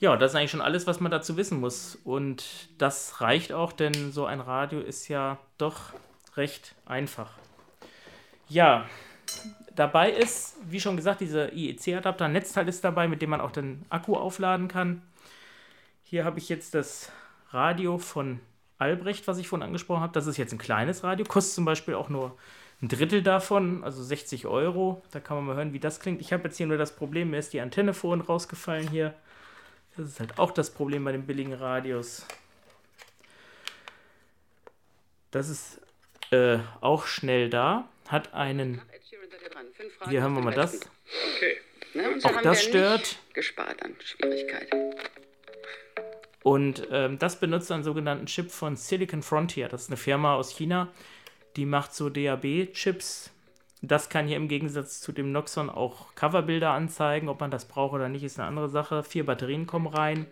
Ja, 0.00 0.16
das 0.16 0.32
ist 0.32 0.36
eigentlich 0.36 0.52
schon 0.52 0.60
alles, 0.60 0.86
was 0.86 1.00
man 1.00 1.10
dazu 1.10 1.36
wissen 1.36 1.58
muss. 1.58 1.98
Und 2.04 2.68
das 2.78 3.20
reicht 3.20 3.52
auch, 3.52 3.72
denn 3.72 4.12
so 4.12 4.26
ein 4.26 4.40
Radio 4.40 4.80
ist 4.80 5.08
ja 5.08 5.38
doch 5.58 5.92
recht 6.36 6.74
einfach. 6.86 7.32
Ja, 8.48 8.86
dabei 9.74 10.10
ist, 10.10 10.56
wie 10.68 10.80
schon 10.80 10.96
gesagt, 10.96 11.20
dieser 11.20 11.52
IEC-Adapter, 11.52 12.26
ein 12.26 12.32
Netzteil 12.32 12.68
ist 12.68 12.84
dabei, 12.84 13.08
mit 13.08 13.22
dem 13.22 13.30
man 13.30 13.40
auch 13.40 13.50
den 13.50 13.84
Akku 13.90 14.14
aufladen 14.14 14.68
kann. 14.68 15.02
Hier 16.04 16.24
habe 16.24 16.38
ich 16.38 16.48
jetzt 16.48 16.74
das 16.74 17.10
Radio 17.50 17.98
von 17.98 18.40
Albrecht, 18.78 19.26
was 19.26 19.38
ich 19.38 19.48
vorhin 19.48 19.66
angesprochen 19.66 20.02
habe. 20.02 20.12
Das 20.12 20.28
ist 20.28 20.36
jetzt 20.36 20.52
ein 20.52 20.58
kleines 20.58 21.02
Radio, 21.02 21.26
kostet 21.26 21.54
zum 21.54 21.64
Beispiel 21.64 21.94
auch 21.94 22.08
nur 22.08 22.36
ein 22.80 22.88
Drittel 22.88 23.22
davon, 23.22 23.82
also 23.82 24.02
60 24.02 24.46
Euro. 24.46 25.02
Da 25.10 25.18
kann 25.18 25.36
man 25.36 25.46
mal 25.46 25.56
hören, 25.56 25.72
wie 25.72 25.80
das 25.80 25.98
klingt. 25.98 26.20
Ich 26.20 26.32
habe 26.32 26.44
jetzt 26.44 26.56
hier 26.56 26.68
nur 26.68 26.78
das 26.78 26.94
Problem, 26.94 27.30
mir 27.30 27.38
ist 27.38 27.52
die 27.52 27.60
Antenne 27.60 27.92
vorhin 27.92 28.20
rausgefallen 28.20 28.88
hier. 28.88 29.14
Das 29.98 30.10
ist 30.10 30.20
halt 30.20 30.38
auch 30.38 30.52
das 30.52 30.70
Problem 30.70 31.04
bei 31.04 31.10
den 31.10 31.26
billigen 31.26 31.52
Radios. 31.52 32.24
Das 35.32 35.48
ist 35.48 35.80
äh, 36.30 36.58
auch 36.80 37.06
schnell 37.06 37.50
da, 37.50 37.88
hat 38.06 38.32
einen. 38.32 38.80
Hier 40.08 40.22
hören 40.22 40.34
wir 40.34 40.42
mal 40.42 40.54
das. 40.54 40.78
Ne? 41.94 42.10
Und 42.10 42.22
so 42.22 42.28
Auch 42.28 42.40
das 42.42 42.62
stört. 42.62 43.18
gespart 43.34 43.82
an 43.82 43.96
Schwierigkeit. 44.00 44.70
Und 46.44 46.86
ähm, 46.92 47.18
das 47.18 47.40
benutzt 47.40 47.72
einen 47.72 47.82
sogenannten 47.82 48.26
Chip 48.26 48.52
von 48.52 48.76
Silicon 48.76 49.22
Frontier. 49.22 49.68
Das 49.68 49.82
ist 49.82 49.88
eine 49.88 49.96
Firma 49.96 50.36
aus 50.36 50.52
China, 50.56 50.92
die 51.56 51.66
macht 51.66 51.92
so 51.92 52.08
DAB-Chips. 52.08 53.32
Das 53.80 54.08
kann 54.08 54.26
hier 54.26 54.36
im 54.36 54.48
Gegensatz 54.48 55.00
zu 55.00 55.12
dem 55.12 55.30
Noxon 55.30 55.70
auch 55.70 56.14
Coverbilder 56.14 56.70
anzeigen. 56.70 57.28
Ob 57.28 57.40
man 57.40 57.50
das 57.50 57.66
braucht 57.66 57.94
oder 57.94 58.08
nicht, 58.08 58.24
ist 58.24 58.38
eine 58.38 58.48
andere 58.48 58.68
Sache. 58.68 59.04
Vier 59.04 59.24
Batterien 59.24 59.66
kommen 59.66 59.86
rein. 59.86 60.26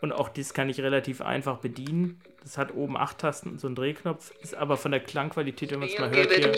Und 0.00 0.12
auch 0.12 0.28
dies 0.28 0.54
kann 0.54 0.68
ich 0.68 0.80
relativ 0.80 1.20
einfach 1.20 1.58
bedienen. 1.58 2.20
Das 2.42 2.58
hat 2.58 2.74
oben 2.74 2.96
acht 2.96 3.18
Tasten 3.18 3.50
und 3.50 3.60
so 3.60 3.66
einen 3.66 3.76
Drehknopf. 3.76 4.32
Ist 4.40 4.54
aber 4.54 4.76
von 4.76 4.90
der 4.90 5.00
Klangqualität, 5.00 5.72
wenn 5.72 5.80
man 5.80 5.88
es 5.88 5.98
mal 5.98 6.10
hört 6.10 6.32
hier, 6.32 6.52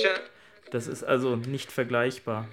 das 0.71 0.87
ist 0.87 1.03
also 1.03 1.37
nicht 1.37 1.73
vergleichbar. 1.73 2.47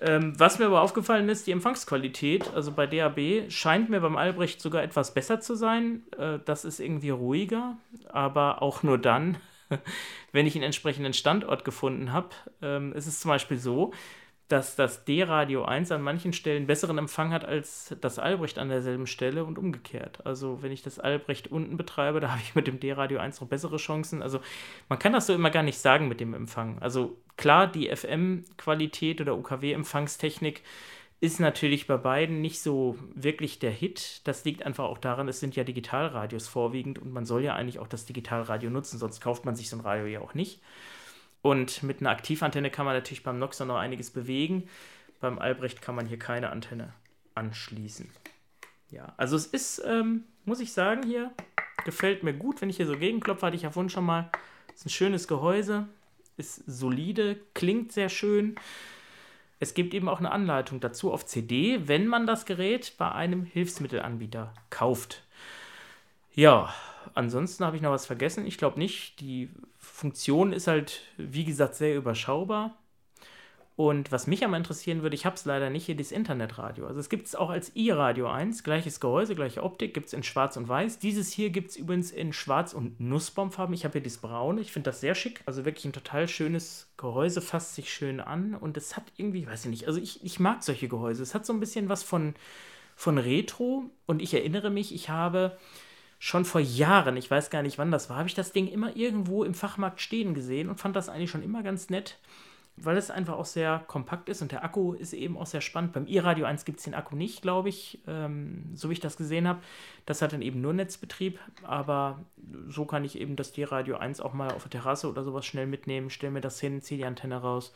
Ähm, 0.00 0.38
was 0.38 0.58
mir 0.58 0.66
aber 0.66 0.82
aufgefallen 0.82 1.28
ist, 1.28 1.46
die 1.46 1.52
Empfangsqualität, 1.52 2.52
also 2.54 2.72
bei 2.72 2.86
DAB, 2.86 3.50
scheint 3.50 3.90
mir 3.90 4.00
beim 4.00 4.16
Albrecht 4.16 4.60
sogar 4.60 4.82
etwas 4.82 5.14
besser 5.14 5.40
zu 5.40 5.54
sein. 5.54 6.02
Äh, 6.18 6.38
das 6.44 6.64
ist 6.64 6.80
irgendwie 6.80 7.10
ruhiger, 7.10 7.76
aber 8.08 8.60
auch 8.62 8.82
nur 8.82 8.98
dann, 8.98 9.36
wenn 10.32 10.46
ich 10.46 10.54
einen 10.54 10.64
entsprechenden 10.64 11.12
Standort 11.12 11.64
gefunden 11.64 12.12
habe. 12.12 12.30
Ähm, 12.62 12.92
es 12.94 13.06
ist 13.06 13.20
zum 13.20 13.30
Beispiel 13.30 13.58
so, 13.58 13.92
dass 14.48 14.76
das 14.76 15.04
D-Radio 15.04 15.64
1 15.64 15.90
an 15.90 16.02
manchen 16.02 16.32
Stellen 16.34 16.66
besseren 16.66 16.98
Empfang 16.98 17.32
hat 17.32 17.44
als 17.44 17.96
das 18.00 18.18
Albrecht 18.18 18.58
an 18.58 18.68
derselben 18.68 19.06
Stelle 19.06 19.44
und 19.44 19.58
umgekehrt. 19.58 20.24
Also 20.26 20.62
wenn 20.62 20.70
ich 20.70 20.82
das 20.82 20.98
Albrecht 20.98 21.48
unten 21.48 21.76
betreibe, 21.76 22.20
da 22.20 22.30
habe 22.30 22.40
ich 22.42 22.54
mit 22.54 22.66
dem 22.66 22.78
D-Radio 22.78 23.18
1 23.18 23.40
noch 23.40 23.48
bessere 23.48 23.78
Chancen. 23.78 24.22
Also 24.22 24.40
man 24.88 24.98
kann 24.98 25.12
das 25.12 25.26
so 25.26 25.34
immer 25.34 25.50
gar 25.50 25.62
nicht 25.62 25.78
sagen 25.78 26.08
mit 26.08 26.20
dem 26.20 26.34
Empfang. 26.34 26.78
Also 26.80 27.16
klar, 27.36 27.66
die 27.66 27.88
FM-Qualität 27.94 29.20
oder 29.20 29.36
UKW-Empfangstechnik 29.36 30.62
ist 31.24 31.40
natürlich 31.40 31.86
bei 31.86 31.96
beiden 31.96 32.42
nicht 32.42 32.60
so 32.60 32.98
wirklich 33.14 33.58
der 33.58 33.70
Hit. 33.70 34.20
Das 34.24 34.44
liegt 34.44 34.62
einfach 34.62 34.84
auch 34.84 34.98
daran, 34.98 35.26
es 35.26 35.40
sind 35.40 35.56
ja 35.56 35.64
Digitalradios 35.64 36.48
vorwiegend 36.48 36.98
und 36.98 37.14
man 37.14 37.24
soll 37.24 37.42
ja 37.42 37.54
eigentlich 37.54 37.78
auch 37.78 37.88
das 37.88 38.04
Digitalradio 38.04 38.68
nutzen, 38.68 38.98
sonst 38.98 39.22
kauft 39.22 39.46
man 39.46 39.56
sich 39.56 39.70
so 39.70 39.76
ein 39.76 39.80
Radio 39.80 40.04
ja 40.04 40.20
auch 40.20 40.34
nicht. 40.34 40.60
Und 41.40 41.82
mit 41.82 42.00
einer 42.00 42.10
Aktivantenne 42.10 42.70
kann 42.70 42.84
man 42.84 42.94
natürlich 42.94 43.22
beim 43.22 43.38
Noxer 43.38 43.64
noch 43.64 43.76
einiges 43.76 44.10
bewegen. 44.10 44.68
Beim 45.20 45.38
Albrecht 45.38 45.80
kann 45.80 45.94
man 45.94 46.04
hier 46.04 46.18
keine 46.18 46.50
Antenne 46.50 46.92
anschließen. 47.34 48.10
Ja, 48.90 49.14
also 49.16 49.34
es 49.36 49.46
ist, 49.46 49.82
ähm, 49.86 50.24
muss 50.44 50.60
ich 50.60 50.74
sagen, 50.74 51.04
hier 51.04 51.32
gefällt 51.86 52.22
mir 52.22 52.34
gut, 52.34 52.60
wenn 52.60 52.68
ich 52.68 52.76
hier 52.76 52.86
so 52.86 52.98
gegenklopfe, 52.98 53.46
hatte 53.46 53.56
ich 53.56 53.62
ja 53.62 53.70
vorhin 53.70 53.88
schon 53.88 54.04
mal. 54.04 54.30
Ist 54.74 54.84
ein 54.84 54.90
schönes 54.90 55.26
Gehäuse, 55.26 55.88
ist 56.36 56.62
solide, 56.66 57.38
klingt 57.54 57.92
sehr 57.92 58.10
schön. 58.10 58.56
Es 59.60 59.74
gibt 59.74 59.94
eben 59.94 60.08
auch 60.08 60.18
eine 60.18 60.32
Anleitung 60.32 60.80
dazu 60.80 61.12
auf 61.12 61.26
CD, 61.26 61.86
wenn 61.88 62.06
man 62.06 62.26
das 62.26 62.44
Gerät 62.44 62.94
bei 62.98 63.10
einem 63.10 63.44
Hilfsmittelanbieter 63.44 64.52
kauft. 64.70 65.22
Ja, 66.34 66.74
ansonsten 67.14 67.64
habe 67.64 67.76
ich 67.76 67.82
noch 67.82 67.92
was 67.92 68.06
vergessen. 68.06 68.46
Ich 68.46 68.58
glaube 68.58 68.78
nicht. 68.78 69.20
Die 69.20 69.50
Funktion 69.78 70.52
ist 70.52 70.66
halt, 70.66 71.02
wie 71.16 71.44
gesagt, 71.44 71.76
sehr 71.76 71.96
überschaubar. 71.96 72.76
Und 73.76 74.12
was 74.12 74.28
mich 74.28 74.44
aber 74.44 74.56
interessieren 74.56 75.02
würde, 75.02 75.16
ich 75.16 75.26
habe 75.26 75.34
es 75.34 75.44
leider 75.46 75.68
nicht 75.68 75.86
hier, 75.86 75.96
das 75.96 76.12
Internetradio. 76.12 76.86
Also 76.86 77.00
es 77.00 77.08
gibt 77.08 77.26
es 77.26 77.34
auch 77.34 77.50
als 77.50 77.74
i-Radio 77.74 78.28
1, 78.28 78.62
gleiches 78.62 79.00
Gehäuse, 79.00 79.34
gleiche 79.34 79.64
Optik, 79.64 79.94
gibt 79.94 80.06
es 80.06 80.12
in 80.12 80.22
schwarz 80.22 80.56
und 80.56 80.68
weiß. 80.68 81.00
Dieses 81.00 81.32
hier 81.32 81.50
gibt 81.50 81.70
es 81.70 81.76
übrigens 81.76 82.12
in 82.12 82.32
schwarz 82.32 82.72
und 82.72 83.00
Nussbaumfarben. 83.00 83.74
Ich 83.74 83.84
habe 83.84 83.94
hier 83.94 84.02
das 84.02 84.18
braune, 84.18 84.60
ich 84.60 84.70
finde 84.70 84.90
das 84.90 85.00
sehr 85.00 85.16
schick. 85.16 85.42
Also 85.46 85.64
wirklich 85.64 85.86
ein 85.86 85.92
total 85.92 86.28
schönes 86.28 86.92
Gehäuse, 86.96 87.40
fasst 87.40 87.74
sich 87.74 87.92
schön 87.92 88.20
an 88.20 88.54
und 88.54 88.76
es 88.76 88.96
hat 88.96 89.04
irgendwie, 89.16 89.44
weiß 89.44 89.64
ich 89.64 89.70
nicht, 89.70 89.88
also 89.88 90.00
ich, 90.00 90.24
ich 90.24 90.38
mag 90.38 90.62
solche 90.62 90.86
Gehäuse. 90.86 91.24
Es 91.24 91.34
hat 91.34 91.44
so 91.44 91.52
ein 91.52 91.60
bisschen 91.60 91.88
was 91.88 92.04
von, 92.04 92.34
von 92.94 93.18
Retro 93.18 93.90
und 94.06 94.22
ich 94.22 94.34
erinnere 94.34 94.70
mich, 94.70 94.94
ich 94.94 95.08
habe 95.08 95.58
schon 96.20 96.44
vor 96.44 96.60
Jahren, 96.60 97.16
ich 97.16 97.28
weiß 97.28 97.50
gar 97.50 97.62
nicht 97.62 97.76
wann 97.76 97.90
das 97.90 98.08
war, 98.08 98.18
habe 98.18 98.28
ich 98.28 98.34
das 98.34 98.52
Ding 98.52 98.68
immer 98.68 98.96
irgendwo 98.96 99.42
im 99.42 99.52
Fachmarkt 99.52 100.00
stehen 100.00 100.32
gesehen 100.32 100.68
und 100.68 100.78
fand 100.78 100.94
das 100.94 101.08
eigentlich 101.08 101.30
schon 101.30 101.42
immer 101.42 101.64
ganz 101.64 101.90
nett, 101.90 102.18
weil 102.76 102.96
es 102.96 103.10
einfach 103.10 103.34
auch 103.34 103.44
sehr 103.44 103.84
kompakt 103.86 104.28
ist 104.28 104.42
und 104.42 104.50
der 104.50 104.64
Akku 104.64 104.94
ist 104.94 105.12
eben 105.12 105.36
auch 105.36 105.46
sehr 105.46 105.60
spannend. 105.60 105.92
Beim 105.92 106.06
i-Radio 106.06 106.44
1 106.46 106.64
gibt 106.64 106.78
es 106.78 106.84
den 106.84 106.94
Akku 106.94 107.14
nicht, 107.14 107.42
glaube 107.42 107.68
ich, 107.68 108.00
ähm, 108.06 108.70
so 108.74 108.88
wie 108.88 108.94
ich 108.94 109.00
das 109.00 109.16
gesehen 109.16 109.46
habe. 109.46 109.60
Das 110.06 110.22
hat 110.22 110.32
dann 110.32 110.42
eben 110.42 110.60
nur 110.60 110.72
Netzbetrieb, 110.72 111.38
aber 111.62 112.24
so 112.68 112.84
kann 112.84 113.04
ich 113.04 113.18
eben 113.18 113.36
das 113.36 113.52
D-Radio 113.52 113.96
1 113.96 114.20
auch 114.20 114.32
mal 114.32 114.50
auf 114.52 114.64
der 114.64 114.70
Terrasse 114.70 115.08
oder 115.08 115.22
sowas 115.22 115.46
schnell 115.46 115.66
mitnehmen, 115.66 116.10
stelle 116.10 116.32
mir 116.32 116.40
das 116.40 116.58
hin, 116.58 116.82
ziehe 116.82 116.98
die 116.98 117.06
Antenne 117.06 117.36
raus, 117.36 117.72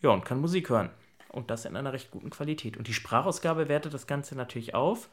ja, 0.00 0.10
und 0.10 0.24
kann 0.24 0.40
Musik 0.40 0.70
hören. 0.70 0.90
Und 1.28 1.50
das 1.50 1.64
in 1.64 1.76
einer 1.76 1.92
recht 1.92 2.10
guten 2.10 2.30
Qualität. 2.30 2.76
Und 2.76 2.88
die 2.88 2.94
Sprachausgabe 2.94 3.68
wertet 3.68 3.94
das 3.94 4.06
Ganze 4.06 4.34
natürlich 4.34 4.74
auf. 4.74 5.08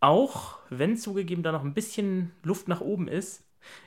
Auch 0.00 0.58
wenn 0.70 0.96
zugegeben 0.96 1.42
da 1.42 1.50
noch 1.50 1.64
ein 1.64 1.74
bisschen 1.74 2.32
Luft 2.44 2.68
nach 2.68 2.80
oben 2.80 3.08
ist. 3.08 3.42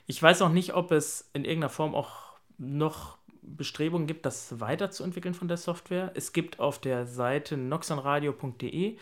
Ich 0.06 0.22
weiß 0.22 0.42
auch 0.42 0.50
nicht, 0.50 0.74
ob 0.74 0.92
es 0.92 1.30
in 1.32 1.46
irgendeiner 1.46 1.70
Form 1.70 1.94
auch 1.94 2.32
noch 2.58 3.16
Bestrebungen 3.42 4.06
gibt, 4.06 4.24
das 4.24 4.60
weiterzuentwickeln 4.60 5.34
von 5.34 5.48
der 5.48 5.56
Software. 5.56 6.12
Es 6.14 6.32
gibt 6.32 6.60
auf 6.60 6.78
der 6.78 7.06
Seite 7.06 7.56
noxonradio.de, 7.56 8.96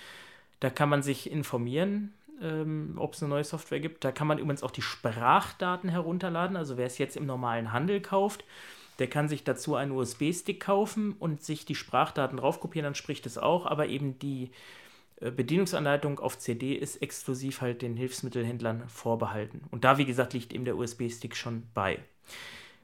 da 0.61 0.71
kann 0.71 0.89
man 0.89 1.03
sich 1.03 1.31
informieren, 1.31 2.13
ähm, 2.43 2.95
ob 2.97 3.15
es 3.15 3.23
eine 3.23 3.31
neue 3.31 3.45
Software 3.45 3.81
gibt. 3.81 4.05
Da 4.05 4.13
kann 4.13 4.27
man 4.27 4.39
übrigens 4.39 4.63
auch 4.63 4.71
die 4.71 4.83
Sprachdaten 4.83 5.89
herunterladen. 5.89 6.57
Also 6.57 6.77
wer 6.77 6.87
es 6.87 6.99
jetzt 6.99 7.17
im 7.17 7.27
normalen 7.27 7.73
Handel 7.73 8.01
kauft, 8.01 8.45
der 8.99 9.09
kann 9.09 9.29
sich 9.29 9.45
dazu 9.45 9.75
einen 9.75 9.93
USB-Stick 9.93 10.61
kaufen 10.61 11.15
und 11.19 11.43
sich 11.43 11.65
die 11.65 11.75
Sprachdaten 11.75 12.39
draufkopieren, 12.39 12.85
dann 12.85 12.95
spricht 12.95 13.25
es 13.27 13.39
auch, 13.39 13.65
aber 13.67 13.87
eben 13.89 14.19
die 14.19 14.51
äh, 15.21 15.31
Bedienungsanleitung 15.31 16.19
auf 16.19 16.39
CD 16.39 16.75
ist 16.75 16.97
exklusiv 16.97 17.61
halt 17.61 17.83
den 17.83 17.97
Hilfsmittelhändlern 17.97 18.89
vorbehalten. 18.89 19.63
Und 19.71 19.85
da, 19.85 19.99
wie 19.99 20.05
gesagt, 20.05 20.35
liegt 20.35 20.53
eben 20.53 20.65
der 20.65 20.77
USB-Stick 20.77 21.37
schon 21.37 21.65
bei. 21.75 21.99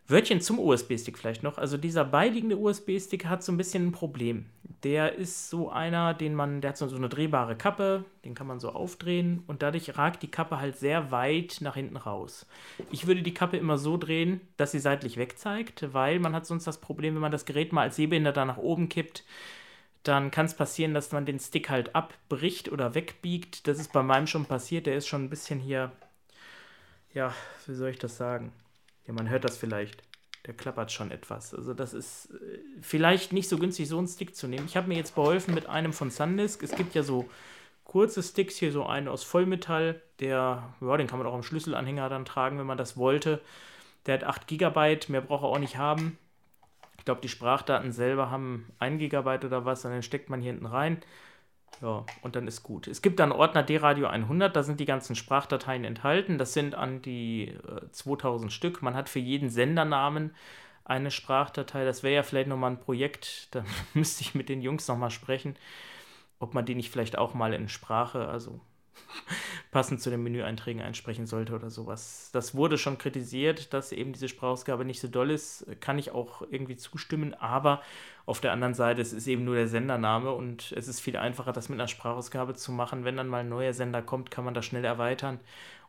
Wörtchen 0.09 0.40
zum 0.40 0.61
USB-Stick 0.61 1.19
vielleicht 1.19 1.42
noch. 1.42 1.59
Also 1.59 1.77
dieser 1.77 2.05
beiliegende 2.05 2.57
USB-Stick 2.57 3.27
hat 3.27 3.42
so 3.42 3.51
ein 3.51 3.57
bisschen 3.57 3.88
ein 3.88 3.92
Problem. 3.92 4.47
Der 4.85 5.16
ist 5.16 5.51
so 5.51 5.69
einer, 5.71 6.14
den 6.14 6.35
man, 6.35 6.61
der 6.61 6.71
hat 6.71 6.77
so 6.77 6.95
eine 6.95 7.09
drehbare 7.09 7.57
Kappe, 7.57 8.05
den 8.25 8.35
kann 8.35 8.47
man 8.47 8.61
so 8.61 8.71
aufdrehen 8.71 9.42
und 9.49 9.62
dadurch 9.62 9.99
ragt 9.99 10.23
die 10.23 10.31
Kappe 10.31 10.61
halt 10.61 10.77
sehr 10.79 11.11
weit 11.11 11.59
nach 11.61 11.75
hinten 11.75 11.97
raus. 11.97 12.47
Ich 12.92 13.09
würde 13.09 13.23
die 13.23 13.35
Kappe 13.35 13.57
immer 13.57 13.79
so 13.79 13.97
drehen, 13.97 14.40
dass 14.57 14.71
sie 14.71 14.79
seitlich 14.79 15.16
wegzeigt, 15.16 15.92
weil 15.92 16.21
man 16.21 16.35
hat 16.35 16.47
sonst 16.47 16.69
das 16.69 16.81
Problem, 16.81 17.14
wenn 17.14 17.23
man 17.23 17.33
das 17.33 17.45
Gerät 17.45 17.73
mal 17.73 17.83
als 17.83 17.97
Sehbehinderter 17.97 18.45
nach 18.45 18.59
oben 18.59 18.88
kippt, 18.88 19.25
dann 20.05 20.31
kann 20.31 20.47
es 20.47 20.55
passieren, 20.55 20.95
dass 20.95 21.11
man 21.11 21.27
den 21.27 21.40
Stick 21.40 21.69
halt 21.69 21.97
abbricht 21.97 22.71
oder 22.71 22.95
wegbiegt. 22.95 23.66
Das 23.66 23.81
ist 23.81 23.92
bei 23.92 24.05
meinem 24.05 24.29
schon 24.29 24.45
passiert. 24.45 24.87
Der 24.87 24.97
ist 24.97 25.09
schon 25.09 25.25
ein 25.25 25.31
bisschen 25.31 25.59
hier, 25.59 25.90
ja, 27.12 27.35
wie 27.66 27.75
soll 27.75 27.90
ich 27.90 27.99
das 27.99 28.16
sagen? 28.16 28.53
Ja, 29.07 29.12
man 29.12 29.29
hört 29.29 29.45
das 29.45 29.57
vielleicht. 29.57 30.03
Der 30.47 30.55
klappert 30.55 30.92
schon 30.92 31.11
etwas. 31.11 31.55
Also 31.55 31.75
das 31.75 31.92
ist 31.92 32.31
äh, 32.31 32.59
vielleicht 32.81 33.33
nicht 33.33 33.49
so 33.49 33.59
günstig, 33.59 33.88
so 33.88 33.99
einen 33.99 34.07
Stick 34.07 34.37
zu 34.37 34.47
nehmen. 34.47 34.66
Ich 34.66 34.77
habe 34.77 34.88
mir 34.88 34.97
jetzt 34.97 35.14
beholfen 35.14 35.55
mit 35.55 35.66
einem 35.66 35.92
von 35.92 36.11
Sandisk. 36.11 36.62
Es 36.62 36.75
gibt 36.75 36.95
ja 36.95 37.03
so 37.03 37.29
kurze 37.85 38.23
Sticks, 38.23 38.57
hier 38.57 38.73
so 38.73 38.87
einen 38.87 39.09
aus 39.09 39.25
Vollmetall. 39.25 40.01
Der, 40.21 40.75
ja, 40.81 40.97
den 40.97 41.07
kann 41.07 41.19
man 41.19 41.27
auch 41.27 41.35
am 41.35 41.42
Schlüsselanhänger 41.42 42.09
dann 42.09 42.25
tragen, 42.25 42.59
wenn 42.59 42.66
man 42.66 42.79
das 42.79 42.97
wollte. 42.97 43.40
Der 44.07 44.14
hat 44.14 44.25
8 44.25 44.47
GB, 44.47 44.99
mehr 45.09 45.21
braucht 45.21 45.42
er 45.42 45.49
auch 45.49 45.59
nicht 45.59 45.77
haben 45.77 46.19
glaube, 47.07 47.23
die 47.23 47.29
Sprachdaten 47.31 47.92
selber 47.92 48.31
haben 48.31 48.66
1 48.79 48.99
GB 48.99 49.47
oder 49.47 49.64
was, 49.64 49.85
und 49.87 49.92
dann 49.92 50.03
steckt 50.03 50.29
man 50.29 50.42
hier 50.42 50.53
hinten 50.53 50.66
rein. 50.66 50.99
Ja, 51.83 52.05
und 52.22 52.37
dann 52.37 52.48
ist 52.48 52.62
gut. 52.62 52.88
Es 52.88 53.02
gibt 53.02 53.20
dann 53.20 53.33
Ordner 53.33 53.62
D-Radio 53.62 54.07
100, 54.07 54.55
da 54.57 54.62
sind 54.62 54.81
die 54.81 54.87
ganzen 54.87 55.14
Sprachdateien 55.14 55.85
enthalten. 55.85 56.38
Das 56.38 56.55
sind 56.55 56.74
an 56.74 57.02
die 57.02 57.48
äh, 57.48 57.90
2000 57.90 58.52
Stück. 58.52 58.83
Man 58.83 58.94
hat 58.94 59.09
für 59.09 59.18
jeden 59.18 59.50
Sendernamen 59.50 60.35
eine 60.85 61.11
Sprachdatei. 61.11 61.85
Das 61.85 62.02
wäre 62.02 62.14
ja 62.14 62.22
vielleicht 62.22 62.48
nochmal 62.48 62.72
ein 62.72 62.81
Projekt. 62.81 63.48
Da 63.57 63.64
müsste 63.94 64.22
ich 64.22 64.35
mit 64.35 64.48
den 64.48 64.62
Jungs 64.62 64.88
nochmal 64.88 65.11
sprechen, 65.11 65.57
ob 66.38 66.55
man 66.55 66.64
die 66.64 66.74
nicht 66.74 66.90
vielleicht 66.90 67.18
auch 67.18 67.35
mal 67.35 67.52
in 67.52 67.68
Sprache, 67.68 68.26
also 68.29 68.61
passend 69.70 70.00
zu 70.00 70.11
den 70.11 70.22
Menüeinträgen 70.22 70.82
einsprechen 70.82 71.26
sollte 71.26 71.54
oder 71.54 71.70
sowas. 71.70 72.30
Das 72.32 72.54
wurde 72.54 72.78
schon 72.78 72.98
kritisiert, 72.98 73.72
dass 73.72 73.92
eben 73.92 74.12
diese 74.12 74.28
Sprachausgabe 74.28 74.85
nicht 74.85 75.00
so 75.00 75.09
doll 75.09 75.30
ist. 75.30 75.66
Kann 75.80 75.98
ich 75.98 76.12
auch 76.12 76.42
irgendwie 76.50 76.76
zustimmen, 76.76 77.35
aber 77.35 77.82
auf 78.24 78.40
der 78.40 78.52
anderen 78.52 78.74
Seite, 78.74 79.00
es 79.00 79.12
ist 79.12 79.26
eben 79.26 79.44
nur 79.44 79.54
der 79.54 79.68
Sendername 79.68 80.32
und 80.32 80.72
es 80.72 80.88
ist 80.88 81.00
viel 81.00 81.16
einfacher, 81.16 81.52
das 81.52 81.68
mit 81.68 81.78
einer 81.78 81.88
Sprachausgabe 81.88 82.54
zu 82.54 82.72
machen. 82.72 83.04
Wenn 83.04 83.16
dann 83.16 83.28
mal 83.28 83.40
ein 83.40 83.48
neuer 83.48 83.72
Sender 83.72 84.02
kommt, 84.02 84.30
kann 84.30 84.44
man 84.44 84.54
das 84.54 84.64
schnell 84.64 84.85
erweitern. 84.85 85.40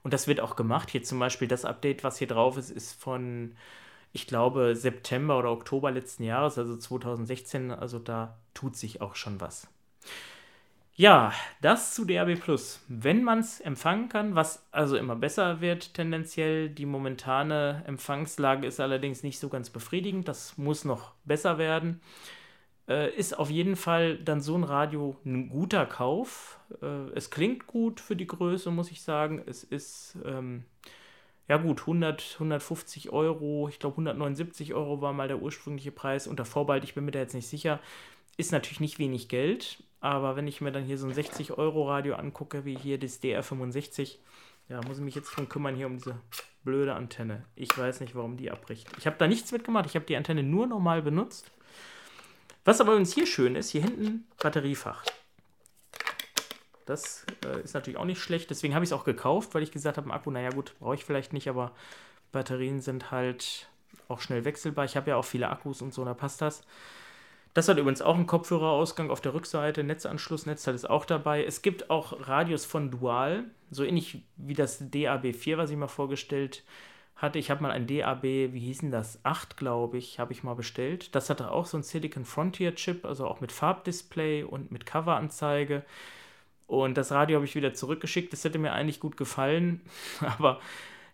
Und 0.04 0.14
das 0.14 0.28
wird 0.28 0.40
auch 0.40 0.56
gemacht. 0.56 0.90
Hier 0.90 1.04
zum 1.04 1.20
Beispiel 1.20 1.48
das 1.48 1.66
Update, 1.66 2.04
was 2.04 2.18
hier 2.18 2.28
drauf 2.28 2.58
ist, 2.58 2.70
ist 2.70 3.00
von, 3.02 3.56
ich 4.14 4.28
glaube, 4.28 4.76
September 4.76 5.38
oder 5.38 5.52
Oktober 5.52 5.92
letzten 5.92 6.24
Jahres, 6.24 6.58
also 6.58 6.78
2016. 6.78 7.72
Also 7.72 8.00
da 8.00 8.38
tut 8.54 8.76
sich 8.76 9.02
auch 9.02 9.16
schon 9.16 9.42
was. 9.42 9.68
Ja, 11.00 11.32
das 11.62 11.94
zu 11.94 12.06
DAB+. 12.06 12.40
Wenn 12.88 13.24
man 13.24 13.38
es 13.38 13.60
empfangen 13.60 14.10
kann, 14.10 14.34
was 14.34 14.68
also 14.72 14.98
immer 14.98 15.16
besser 15.16 15.62
wird 15.62 15.94
tendenziell, 15.94 16.70
die 16.72 16.88
momentane 16.88 17.84
Empfangslage 17.86 18.66
ist 18.66 18.80
allerdings 18.80 19.22
nicht 19.22 19.38
so 19.38 19.48
ganz 19.48 19.70
befriedigend, 19.70 20.28
das 20.28 20.58
muss 20.58 20.86
noch 20.86 21.12
besser 21.24 21.60
werden, 21.60 22.02
äh, 22.90 23.12
ist 23.16 23.38
auf 23.38 23.52
jeden 23.52 23.76
Fall 23.76 24.18
dann 24.18 24.42
so 24.42 24.58
ein 24.58 24.64
Radio 24.64 25.18
ein 25.24 25.50
guter 25.50 25.86
Kauf. 25.86 26.60
Äh, 26.82 27.12
es 27.14 27.30
klingt 27.30 27.68
gut 27.68 28.00
für 28.00 28.16
die 28.16 28.26
Größe, 28.26 28.72
muss 28.72 28.90
ich 28.90 29.04
sagen. 29.04 29.44
Es 29.46 29.64
ist, 29.64 30.18
ähm, 30.26 30.66
ja 31.48 31.58
gut, 31.58 31.82
100, 31.82 32.38
150 32.40 33.12
Euro, 33.12 33.70
ich 33.70 33.78
glaube 33.78 33.94
179 33.94 34.74
Euro 34.74 35.00
war 35.02 35.14
mal 35.14 35.28
der 35.28 35.44
ursprüngliche 35.44 35.92
Preis, 35.92 36.26
unter 36.28 36.44
Vorbehalt, 36.46 36.84
ich 36.84 36.96
bin 36.96 37.06
mir 37.06 37.12
da 37.12 37.20
jetzt 37.20 37.36
nicht 37.36 37.48
sicher. 37.48 37.80
Ist 38.38 38.52
natürlich 38.52 38.80
nicht 38.80 39.00
wenig 39.00 39.30
Geld, 39.30 39.84
aber 40.00 40.36
wenn 40.36 40.48
ich 40.48 40.62
mir 40.62 40.72
dann 40.72 40.84
hier 40.84 40.98
so 40.98 41.08
ein 41.08 41.14
60-Euro-Radio 41.14 42.16
angucke, 42.16 42.66
wie 42.66 42.78
hier 42.78 43.00
das 43.00 43.22
DR65, 43.22 44.18
ja, 44.70 44.82
muss 44.88 44.98
ich 44.98 45.04
mich 45.04 45.16
jetzt 45.16 45.36
drum 45.36 45.50
kümmern 45.50 45.76
hier 45.76 45.88
um 45.88 45.98
diese 45.98 46.20
blöde 46.64 46.94
Antenne. 46.94 47.46
Ich 47.56 47.76
weiß 47.76 48.02
nicht, 48.02 48.14
warum 48.14 48.38
die 48.38 48.52
abbricht. 48.52 48.88
Ich 48.98 49.08
habe 49.08 49.18
da 49.18 49.28
nichts 49.28 49.52
mitgemacht, 49.52 49.86
ich 49.86 49.96
habe 49.96 50.06
die 50.06 50.16
Antenne 50.16 50.44
nur 50.44 50.68
normal 50.68 51.02
benutzt. 51.02 51.52
Was 52.64 52.82
aber 52.82 52.92
übrigens 52.92 53.14
hier 53.14 53.26
schön 53.26 53.56
ist, 53.56 53.70
hier 53.70 53.82
hinten 53.82 54.28
Batteriefach. 54.42 55.04
Das 56.86 57.26
äh, 57.46 57.62
ist 57.64 57.74
natürlich 57.74 57.98
auch 57.98 58.06
nicht 58.06 58.22
schlecht. 58.22 58.50
Deswegen 58.50 58.74
habe 58.74 58.84
ich 58.84 58.90
es 58.90 58.94
auch 58.94 59.04
gekauft, 59.04 59.56
weil 59.56 59.64
ich 59.64 59.72
gesagt 59.72 59.98
habe, 59.98 60.12
Akku, 60.12 60.32
naja 60.32 60.50
gut, 60.50 60.74
brauche 60.80 60.96
ich 60.96 61.06
vielleicht 61.06 61.34
nicht, 61.34 61.50
aber 61.50 61.72
Batterien 62.32 62.82
sind 62.82 63.12
halt 63.12 63.70
auch 64.08 64.22
schnell 64.22 64.46
wechselbar. 64.46 64.86
Ich 64.86 64.96
habe 64.96 65.10
ja 65.10 65.16
auch 65.16 65.26
viele 65.26 65.50
Akkus 65.50 65.82
und 65.82 65.94
so, 65.94 66.04
da 66.06 66.14
passt 66.14 66.42
das. 66.42 66.64
Das 67.58 67.68
hat 67.68 67.80
übrigens 67.80 68.04
auch 68.04 68.14
einen 68.14 68.28
Kopfhörerausgang 68.28 69.10
auf 69.10 69.20
der 69.20 69.34
Rückseite, 69.34 69.84
Netzanschluss, 69.84 70.46
Netzteil 70.46 70.76
ist 70.76 70.88
auch 70.88 71.06
dabei. 71.06 71.44
Es 71.44 71.64
gibt 71.64 71.90
auch 71.90 72.28
Radios 72.28 72.66
von 72.66 72.92
Dual, 72.92 73.46
so 73.72 73.84
ähnlich 73.84 74.22
wie 74.36 74.54
das 74.54 74.80
DAB4, 74.80 75.58
was 75.58 75.72
ich 75.72 75.76
mal 75.76 75.88
vorgestellt 75.88 76.64
hatte. 77.16 77.40
Ich 77.40 77.50
habe 77.50 77.64
mal 77.64 77.72
ein 77.72 77.88
DAB, 77.88 78.22
wie 78.22 78.60
hieß 78.60 78.82
denn 78.82 78.92
das? 78.92 79.20
8, 79.24 79.58
glaube 79.58 79.98
ich, 79.98 80.20
habe 80.20 80.34
ich 80.34 80.44
mal 80.44 80.54
bestellt. 80.54 81.16
Das 81.16 81.32
hatte 81.32 81.50
auch 81.50 81.66
so 81.66 81.78
ein 81.78 81.82
Silicon 81.82 82.26
Frontier 82.26 82.76
Chip, 82.76 83.04
also 83.06 83.26
auch 83.26 83.42
mit 83.42 83.52
Farbdisplay 83.52 84.44
und 84.44 84.72
mit 84.72 84.86
Coveranzeige. 84.86 85.84
Und 86.68 86.96
das 86.96 87.12
Radio 87.12 87.38
habe 87.38 87.46
ich 87.46 87.56
wieder 87.56 87.74
zurückgeschickt. 87.74 88.32
Das 88.34 88.44
hätte 88.44 88.60
mir 88.60 88.74
eigentlich 88.74 89.00
gut 89.00 89.18
gefallen, 89.18 89.82
aber 90.20 90.60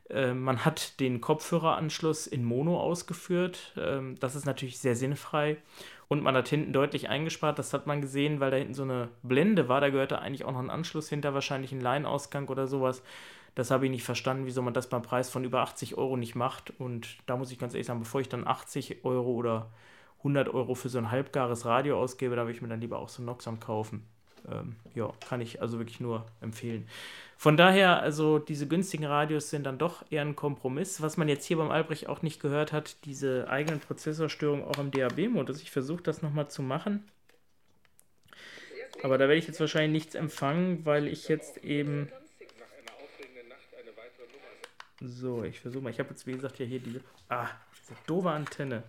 äh, 0.09 0.33
man 0.33 0.65
hat 0.65 0.99
den 0.99 1.21
Kopfhöreranschluss 1.21 2.27
in 2.27 2.43
Mono 2.43 2.81
ausgeführt. 2.81 3.71
Ähm, 3.77 4.17
das 4.19 4.35
ist 4.35 4.45
natürlich 4.45 4.79
sehr 4.79 4.97
sinnfrei. 4.97 5.55
Und 6.07 6.23
man 6.23 6.35
hat 6.35 6.47
hinten 6.47 6.73
deutlich 6.73 7.09
eingespart, 7.09 7.57
das 7.59 7.73
hat 7.73 7.87
man 7.87 8.01
gesehen, 8.01 8.39
weil 8.39 8.51
da 8.51 8.57
hinten 8.57 8.73
so 8.73 8.83
eine 8.83 9.09
Blende 9.23 9.69
war. 9.69 9.81
Da 9.81 9.89
gehörte 9.89 10.19
eigentlich 10.19 10.45
auch 10.45 10.51
noch 10.51 10.59
ein 10.59 10.69
Anschluss 10.69 11.09
hinter, 11.09 11.33
wahrscheinlich 11.33 11.71
ein 11.71 11.81
Line-Ausgang 11.81 12.47
oder 12.47 12.67
sowas. 12.67 13.01
Das 13.55 13.71
habe 13.71 13.85
ich 13.85 13.91
nicht 13.91 14.03
verstanden, 14.03 14.45
wieso 14.45 14.61
man 14.61 14.73
das 14.73 14.89
beim 14.89 15.01
Preis 15.03 15.29
von 15.29 15.43
über 15.43 15.61
80 15.61 15.97
Euro 15.97 16.17
nicht 16.17 16.35
macht. 16.35 16.73
Und 16.79 17.17
da 17.27 17.37
muss 17.37 17.51
ich 17.51 17.59
ganz 17.59 17.73
ehrlich 17.73 17.87
sagen, 17.87 17.99
bevor 17.99 18.21
ich 18.21 18.29
dann 18.29 18.47
80 18.47 19.05
Euro 19.05 19.31
oder 19.31 19.69
100 20.19 20.49
Euro 20.53 20.73
für 20.73 20.89
so 20.89 20.97
ein 20.97 21.11
halbgares 21.11 21.65
Radio 21.65 21.99
ausgebe, 21.99 22.35
da 22.35 22.43
würde 22.43 22.53
ich 22.53 22.61
mir 22.61 22.69
dann 22.69 22.81
lieber 22.81 22.99
auch 22.99 23.09
so 23.09 23.21
ein 23.21 23.25
Noxon 23.25 23.59
kaufen. 23.59 24.05
Ähm, 24.49 24.75
ja, 24.95 25.11
kann 25.27 25.41
ich 25.41 25.61
also 25.61 25.77
wirklich 25.77 25.99
nur 25.99 26.25
empfehlen. 26.41 26.87
Von 27.37 27.57
daher, 27.57 28.01
also 28.01 28.39
diese 28.39 28.67
günstigen 28.67 29.05
Radios 29.05 29.49
sind 29.49 29.65
dann 29.65 29.77
doch 29.77 30.05
eher 30.09 30.21
ein 30.21 30.35
Kompromiss. 30.35 31.01
Was 31.01 31.17
man 31.17 31.27
jetzt 31.27 31.45
hier 31.45 31.57
beim 31.57 31.71
Albrecht 31.71 32.07
auch 32.07 32.21
nicht 32.21 32.41
gehört 32.41 32.71
hat, 32.71 33.03
diese 33.05 33.49
eigenen 33.49 33.79
Prozessorstörungen 33.79 34.65
auch 34.65 34.77
im 34.77 34.91
DAB-Modus. 34.91 35.61
Ich 35.61 35.71
versuche 35.71 36.03
das 36.03 36.21
nochmal 36.21 36.49
zu 36.49 36.61
machen. 36.61 37.03
Aber 39.03 39.17
da 39.17 39.27
werde 39.27 39.35
ich 39.35 39.47
jetzt 39.47 39.59
wahrscheinlich 39.59 40.03
nichts 40.03 40.15
empfangen, 40.15 40.85
weil 40.85 41.07
ich 41.07 41.27
jetzt 41.27 41.57
eben... 41.63 42.09
So, 45.01 45.43
ich 45.43 45.59
versuche 45.59 45.83
mal. 45.83 45.89
Ich 45.89 45.99
habe 45.99 46.11
jetzt, 46.11 46.25
wie 46.25 46.31
gesagt, 46.31 46.59
ja 46.59 46.65
hier 46.65 46.79
diese... 46.79 47.01
Ah, 47.27 47.49
diese 47.77 47.93
doofe 48.07 48.29
Antenne. 48.29 48.83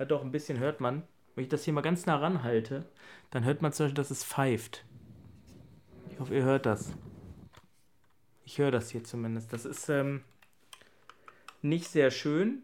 Ja 0.00 0.04
doch, 0.04 0.22
ein 0.22 0.32
bisschen 0.32 0.58
hört 0.58 0.80
man. 0.80 1.04
Wenn 1.36 1.44
ich 1.44 1.50
das 1.50 1.64
hier 1.64 1.72
mal 1.72 1.82
ganz 1.82 2.06
nah 2.06 2.16
ranhalte, 2.16 2.84
dann 3.30 3.44
hört 3.44 3.62
man 3.62 3.72
zum 3.72 3.84
Beispiel, 3.84 3.94
dass 3.94 4.10
es 4.10 4.24
pfeift. 4.24 4.84
Ich 6.10 6.18
hoffe, 6.18 6.34
ihr 6.34 6.42
hört 6.42 6.66
das. 6.66 6.92
Ich 8.46 8.56
höre 8.58 8.70
das 8.70 8.90
hier 8.90 9.02
zumindest. 9.02 9.52
Das 9.52 9.64
ist 9.64 9.88
ähm, 9.88 10.22
nicht 11.62 11.88
sehr 11.88 12.12
schön. 12.12 12.62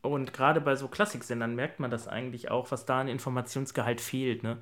Und 0.00 0.32
gerade 0.32 0.62
bei 0.62 0.76
so 0.76 0.88
Klassiksendern 0.88 1.54
merkt 1.54 1.78
man 1.78 1.90
das 1.90 2.08
eigentlich 2.08 2.50
auch, 2.50 2.70
was 2.70 2.86
da 2.86 3.02
an 3.02 3.08
Informationsgehalt 3.08 4.00
fehlt. 4.00 4.42
Ne? 4.42 4.56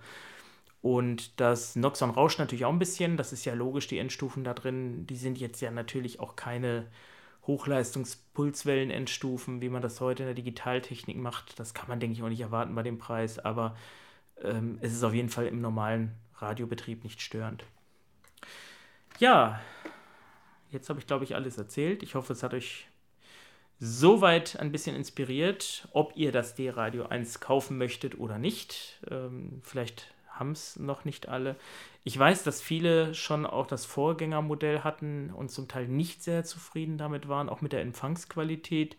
Und 0.83 1.41
das 1.41 1.77
Noxon 1.77 2.11
rauscht 2.11 2.41
natürlich 2.41 2.65
auch 2.65 2.73
ein 2.73 2.81
bisschen. 2.81 3.17
Das 3.17 3.33
ist 3.33 3.45
ja 3.45 3.55
logisch, 3.55 3.87
die 3.87 3.99
Endstufen 3.99 4.43
da 4.43 4.53
drin, 4.53 5.07
die 5.07 5.15
sind 5.15 5.39
jetzt 5.39 5.61
ja 5.61 5.71
natürlich 5.71 6.19
auch 6.19 6.35
keine 6.35 6.89
Hochleistungspulswellen-Endstufen, 7.47 9.61
wie 9.61 9.69
man 9.69 9.81
das 9.81 10.01
heute 10.01 10.25
in 10.25 10.27
der 10.27 10.35
Digitaltechnik 10.35 11.19
macht. 11.19 11.61
Das 11.61 11.73
kann 11.73 11.89
man, 11.89 12.01
denke 12.01 12.15
ich, 12.15 12.23
auch 12.25 12.29
nicht 12.29 12.41
erwarten 12.41 12.75
bei 12.75 12.83
dem 12.83 12.99
Preis. 12.99 13.39
Aber 13.39 13.77
ähm, 14.43 14.79
es 14.81 14.93
ist 14.93 15.05
auf 15.05 15.15
jeden 15.15 15.29
Fall 15.29 15.47
im 15.47 15.61
normalen 15.61 16.17
Radiobetrieb 16.35 17.05
nicht 17.05 17.23
störend. 17.23 17.65
Ja, 19.19 19.61
jetzt 20.71 20.89
habe 20.89 21.01
ich, 21.01 21.07
glaube 21.07 21.25
ich, 21.25 21.35
alles 21.35 21.59
erzählt. 21.59 22.03
Ich 22.03 22.15
hoffe, 22.15 22.33
es 22.33 22.43
hat 22.43 22.55
euch 22.55 22.87
soweit 23.81 24.59
ein 24.61 24.71
bisschen 24.71 24.95
inspiriert, 24.95 25.89
ob 25.93 26.17
ihr 26.17 26.31
das 26.31 26.55
D-Radio 26.55 27.07
1 27.07 27.41
kaufen 27.41 27.79
möchtet 27.79 28.19
oder 28.19 28.39
nicht. 28.39 29.01
Ähm, 29.11 29.61
vielleicht 29.65 30.15
haben 30.29 30.53
es 30.53 30.79
noch 30.79 31.05
nicht 31.05 31.29
alle. 31.29 31.57
Ich 32.05 32.17
weiß, 32.17 32.45
dass 32.45 32.63
viele 32.63 33.13
schon 33.15 33.45
auch 33.45 33.67
das 33.67 33.85
Vorgängermodell 33.85 34.81
hatten 34.81 35.31
und 35.31 35.51
zum 35.51 35.67
Teil 35.67 35.89
nicht 35.89 36.23
sehr 36.23 36.45
zufrieden 36.45 36.97
damit 36.97 37.29
waren, 37.29 37.49
auch 37.49 37.61
mit 37.61 37.73
der 37.73 37.83
Empfangsqualität. 37.83 38.97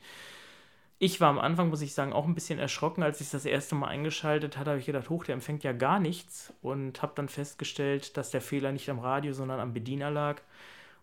Ich 1.01 1.21
war 1.21 1.29
am 1.29 1.39
Anfang, 1.39 1.69
muss 1.69 1.81
ich 1.81 1.93
sagen, 1.93 2.11
auch 2.11 2.25
ein 2.25 2.35
bisschen 2.35 2.59
erschrocken, 2.59 3.03
als 3.03 3.21
ich 3.21 3.29
das 3.29 3.45
erste 3.45 3.73
Mal 3.73 3.87
eingeschaltet 3.87 4.57
hatte, 4.57 4.71
habe 4.71 4.79
ich 4.81 4.85
gedacht, 4.85 5.09
hoch, 5.09 5.23
der 5.23 5.35
empfängt 5.35 5.63
ja 5.63 5.71
gar 5.71 5.97
nichts 5.97 6.53
und 6.61 7.01
habe 7.01 7.13
dann 7.15 7.29
festgestellt, 7.29 8.17
dass 8.17 8.31
der 8.31 8.41
Fehler 8.41 8.73
nicht 8.73 8.89
am 8.89 8.99
Radio, 8.99 9.31
sondern 9.31 9.61
am 9.61 9.73
Bediener 9.73 10.11
lag. 10.11 10.41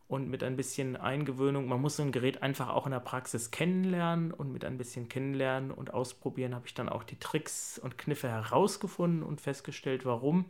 Und 0.06 0.28
mit 0.28 0.44
ein 0.44 0.54
bisschen 0.54 0.96
Eingewöhnung, 0.96 1.66
man 1.66 1.80
muss 1.80 1.96
so 1.96 2.02
ein 2.02 2.12
Gerät 2.12 2.42
einfach 2.42 2.68
auch 2.68 2.84
in 2.86 2.92
der 2.92 3.00
Praxis 3.00 3.50
kennenlernen 3.50 4.32
und 4.32 4.52
mit 4.52 4.66
ein 4.66 4.76
bisschen 4.78 5.08
Kennenlernen 5.08 5.70
und 5.70 5.94
Ausprobieren 5.94 6.54
habe 6.54 6.66
ich 6.66 6.74
dann 6.74 6.90
auch 6.90 7.02
die 7.02 7.18
Tricks 7.18 7.78
und 7.78 7.96
Kniffe 7.98 8.28
herausgefunden 8.28 9.22
und 9.22 9.40
festgestellt, 9.40 10.04
warum 10.04 10.44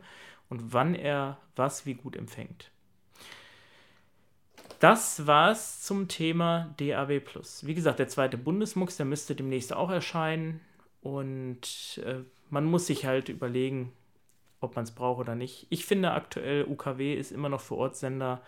und 0.49 0.73
wann 0.73 0.93
er 0.93 1.37
was 1.55 1.85
wie 1.85 1.95
gut 1.95 2.17
empfängt. 2.17 2.69
Das 4.79 5.25
war's 5.25 5.81
zum 5.81 6.07
Thema 6.07 6.73
DAB+. 6.77 7.21
Wie 7.63 7.73
gesagt, 7.73 7.99
der 7.99 8.07
zweite 8.07 8.37
Bundesmux, 8.37 8.97
der 8.97 9.05
müsste 9.05 9.35
demnächst 9.35 9.73
auch 9.73 9.89
erscheinen 9.89 10.61
und 11.01 12.01
äh, 12.05 12.19
man 12.49 12.65
muss 12.65 12.87
sich 12.87 13.05
halt 13.05 13.29
überlegen, 13.29 13.91
ob 14.61 14.75
man 14.75 14.83
es 14.83 14.91
braucht 14.91 15.19
oder 15.19 15.35
nicht. 15.35 15.67
Ich 15.69 15.85
finde 15.85 16.11
aktuell 16.11 16.65
UKW 16.65 17.13
ist 17.15 17.31
immer 17.31 17.49
noch 17.49 17.61
für 17.61 17.75
Ortssender 17.75 18.41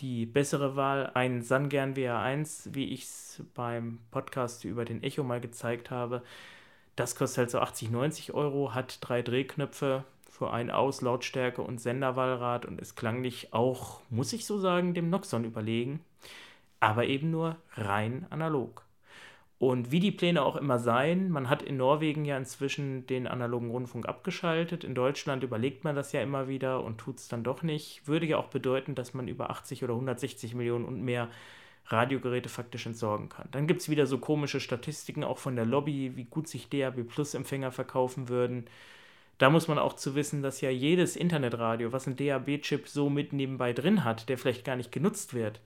die 0.00 0.26
bessere 0.26 0.76
Wahl. 0.76 1.12
Ein 1.14 1.42
Sangern 1.42 1.94
WR1, 1.94 2.74
wie 2.74 2.92
ich 2.92 3.04
es 3.04 3.42
beim 3.54 4.00
Podcast 4.10 4.64
über 4.64 4.84
den 4.84 5.02
Echo 5.02 5.22
mal 5.22 5.40
gezeigt 5.40 5.90
habe, 5.90 6.22
das 6.96 7.16
kostet 7.16 7.38
halt 7.38 7.50
so 7.50 7.58
80, 7.58 7.90
90 7.90 8.34
Euro, 8.34 8.74
hat 8.74 8.98
drei 9.00 9.22
Drehknöpfe, 9.22 10.04
für 10.36 10.50
ein 10.50 10.72
Aus, 10.72 11.00
Lautstärke 11.00 11.62
und 11.62 11.80
Senderwahlrad 11.80 12.66
und 12.66 12.80
ist 12.80 12.96
klanglich 12.96 13.52
auch, 13.52 14.00
muss 14.10 14.32
ich 14.32 14.46
so 14.46 14.58
sagen, 14.58 14.92
dem 14.92 15.08
Noxon 15.08 15.44
überlegen, 15.44 16.00
aber 16.80 17.06
eben 17.06 17.30
nur 17.30 17.56
rein 17.74 18.26
analog. 18.30 18.84
Und 19.58 19.92
wie 19.92 20.00
die 20.00 20.10
Pläne 20.10 20.42
auch 20.42 20.56
immer 20.56 20.80
seien, 20.80 21.30
man 21.30 21.48
hat 21.48 21.62
in 21.62 21.76
Norwegen 21.76 22.24
ja 22.24 22.36
inzwischen 22.36 23.06
den 23.06 23.28
analogen 23.28 23.70
Rundfunk 23.70 24.08
abgeschaltet. 24.08 24.82
In 24.82 24.96
Deutschland 24.96 25.44
überlegt 25.44 25.84
man 25.84 25.94
das 25.94 26.10
ja 26.10 26.20
immer 26.20 26.48
wieder 26.48 26.82
und 26.82 26.98
tut 26.98 27.18
es 27.18 27.28
dann 27.28 27.44
doch 27.44 27.62
nicht. 27.62 28.08
Würde 28.08 28.26
ja 28.26 28.36
auch 28.36 28.48
bedeuten, 28.48 28.96
dass 28.96 29.14
man 29.14 29.28
über 29.28 29.50
80 29.50 29.84
oder 29.84 29.94
160 29.94 30.56
Millionen 30.56 30.84
und 30.84 31.00
mehr 31.00 31.28
Radiogeräte 31.86 32.48
faktisch 32.48 32.86
entsorgen 32.86 33.28
kann. 33.28 33.48
Dann 33.52 33.68
gibt 33.68 33.82
es 33.82 33.88
wieder 33.88 34.08
so 34.08 34.18
komische 34.18 34.58
Statistiken 34.58 35.22
auch 35.22 35.38
von 35.38 35.54
der 35.54 35.64
Lobby, 35.66 36.16
wie 36.16 36.24
gut 36.24 36.48
sich 36.48 36.68
DAB 36.68 37.04
Plus 37.04 37.34
Empfänger 37.34 37.70
verkaufen 37.70 38.28
würden. 38.28 38.66
Da 39.38 39.50
muss 39.50 39.68
man 39.68 39.78
auch 39.78 39.94
zu 39.94 40.14
wissen, 40.14 40.42
dass 40.42 40.60
ja 40.60 40.70
jedes 40.70 41.16
Internetradio, 41.16 41.92
was 41.92 42.06
einen 42.06 42.16
DAB-Chip 42.16 42.86
so 42.88 43.10
mit 43.10 43.32
nebenbei 43.32 43.72
drin 43.72 44.04
hat, 44.04 44.28
der 44.28 44.38
vielleicht 44.38 44.64
gar 44.64 44.76
nicht 44.76 44.92
genutzt 44.92 45.34
wird, 45.34 45.60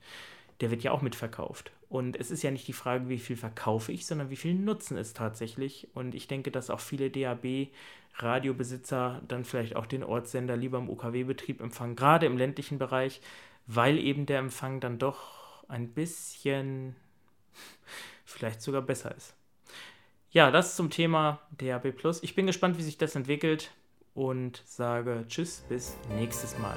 der 0.61 0.71
wird 0.71 0.83
ja 0.83 0.93
auch 0.93 1.03
mitverkauft. 1.03 1.73
Und 1.89 2.19
es 2.19 2.31
ist 2.31 2.43
ja 2.43 2.51
nicht 2.51 2.69
die 2.69 2.73
Frage, 2.73 3.09
wie 3.09 3.19
viel 3.19 3.37
verkaufe 3.37 3.93
ich, 3.93 4.07
sondern 4.07 4.31
wie 4.31 4.37
viel 4.37 4.55
nutzen 4.55 4.97
es 4.97 5.13
tatsächlich. 5.15 5.89
Und 5.95 6.15
ich 6.15 6.29
denke, 6.29 6.51
dass 6.51 6.71
auch 6.71 6.81
viele 6.81 7.11
DAB-Radiobesitzer 7.11 9.23
dann 9.27 9.45
vielleicht 9.45 9.77
auch 9.77 9.87
den 9.87 10.05
Ortssender 10.05 10.57
lieber 10.57 10.79
im 10.79 10.91
UKW-Betrieb 10.91 11.61
empfangen, 11.61 11.97
gerade 11.97 12.27
im 12.27 12.37
ländlichen 12.37 12.79
Bereich, 12.79 13.21
weil 13.67 13.99
eben 13.99 14.27
der 14.27 14.39
Empfang 14.39 14.81
dann 14.81 14.99
doch 14.99 15.65
ein 15.69 15.89
bisschen 15.89 16.97
vielleicht 18.25 18.61
sogar 18.61 18.83
besser 18.83 19.15
ist. 19.15 19.38
Ja, 20.31 20.51
das 20.51 20.77
zum 20.77 20.91
Thema 20.91 21.41
DAB+. 21.57 21.95
Ich 22.21 22.35
bin 22.35 22.47
gespannt, 22.47 22.77
wie 22.79 22.83
sich 22.83 22.99
das 22.99 23.15
entwickelt 23.15 23.71
und 24.15 24.63
sage 24.67 25.25
Tschüss, 25.27 25.65
bis 25.69 25.97
nächstes 26.19 26.59
Mal. 26.59 26.77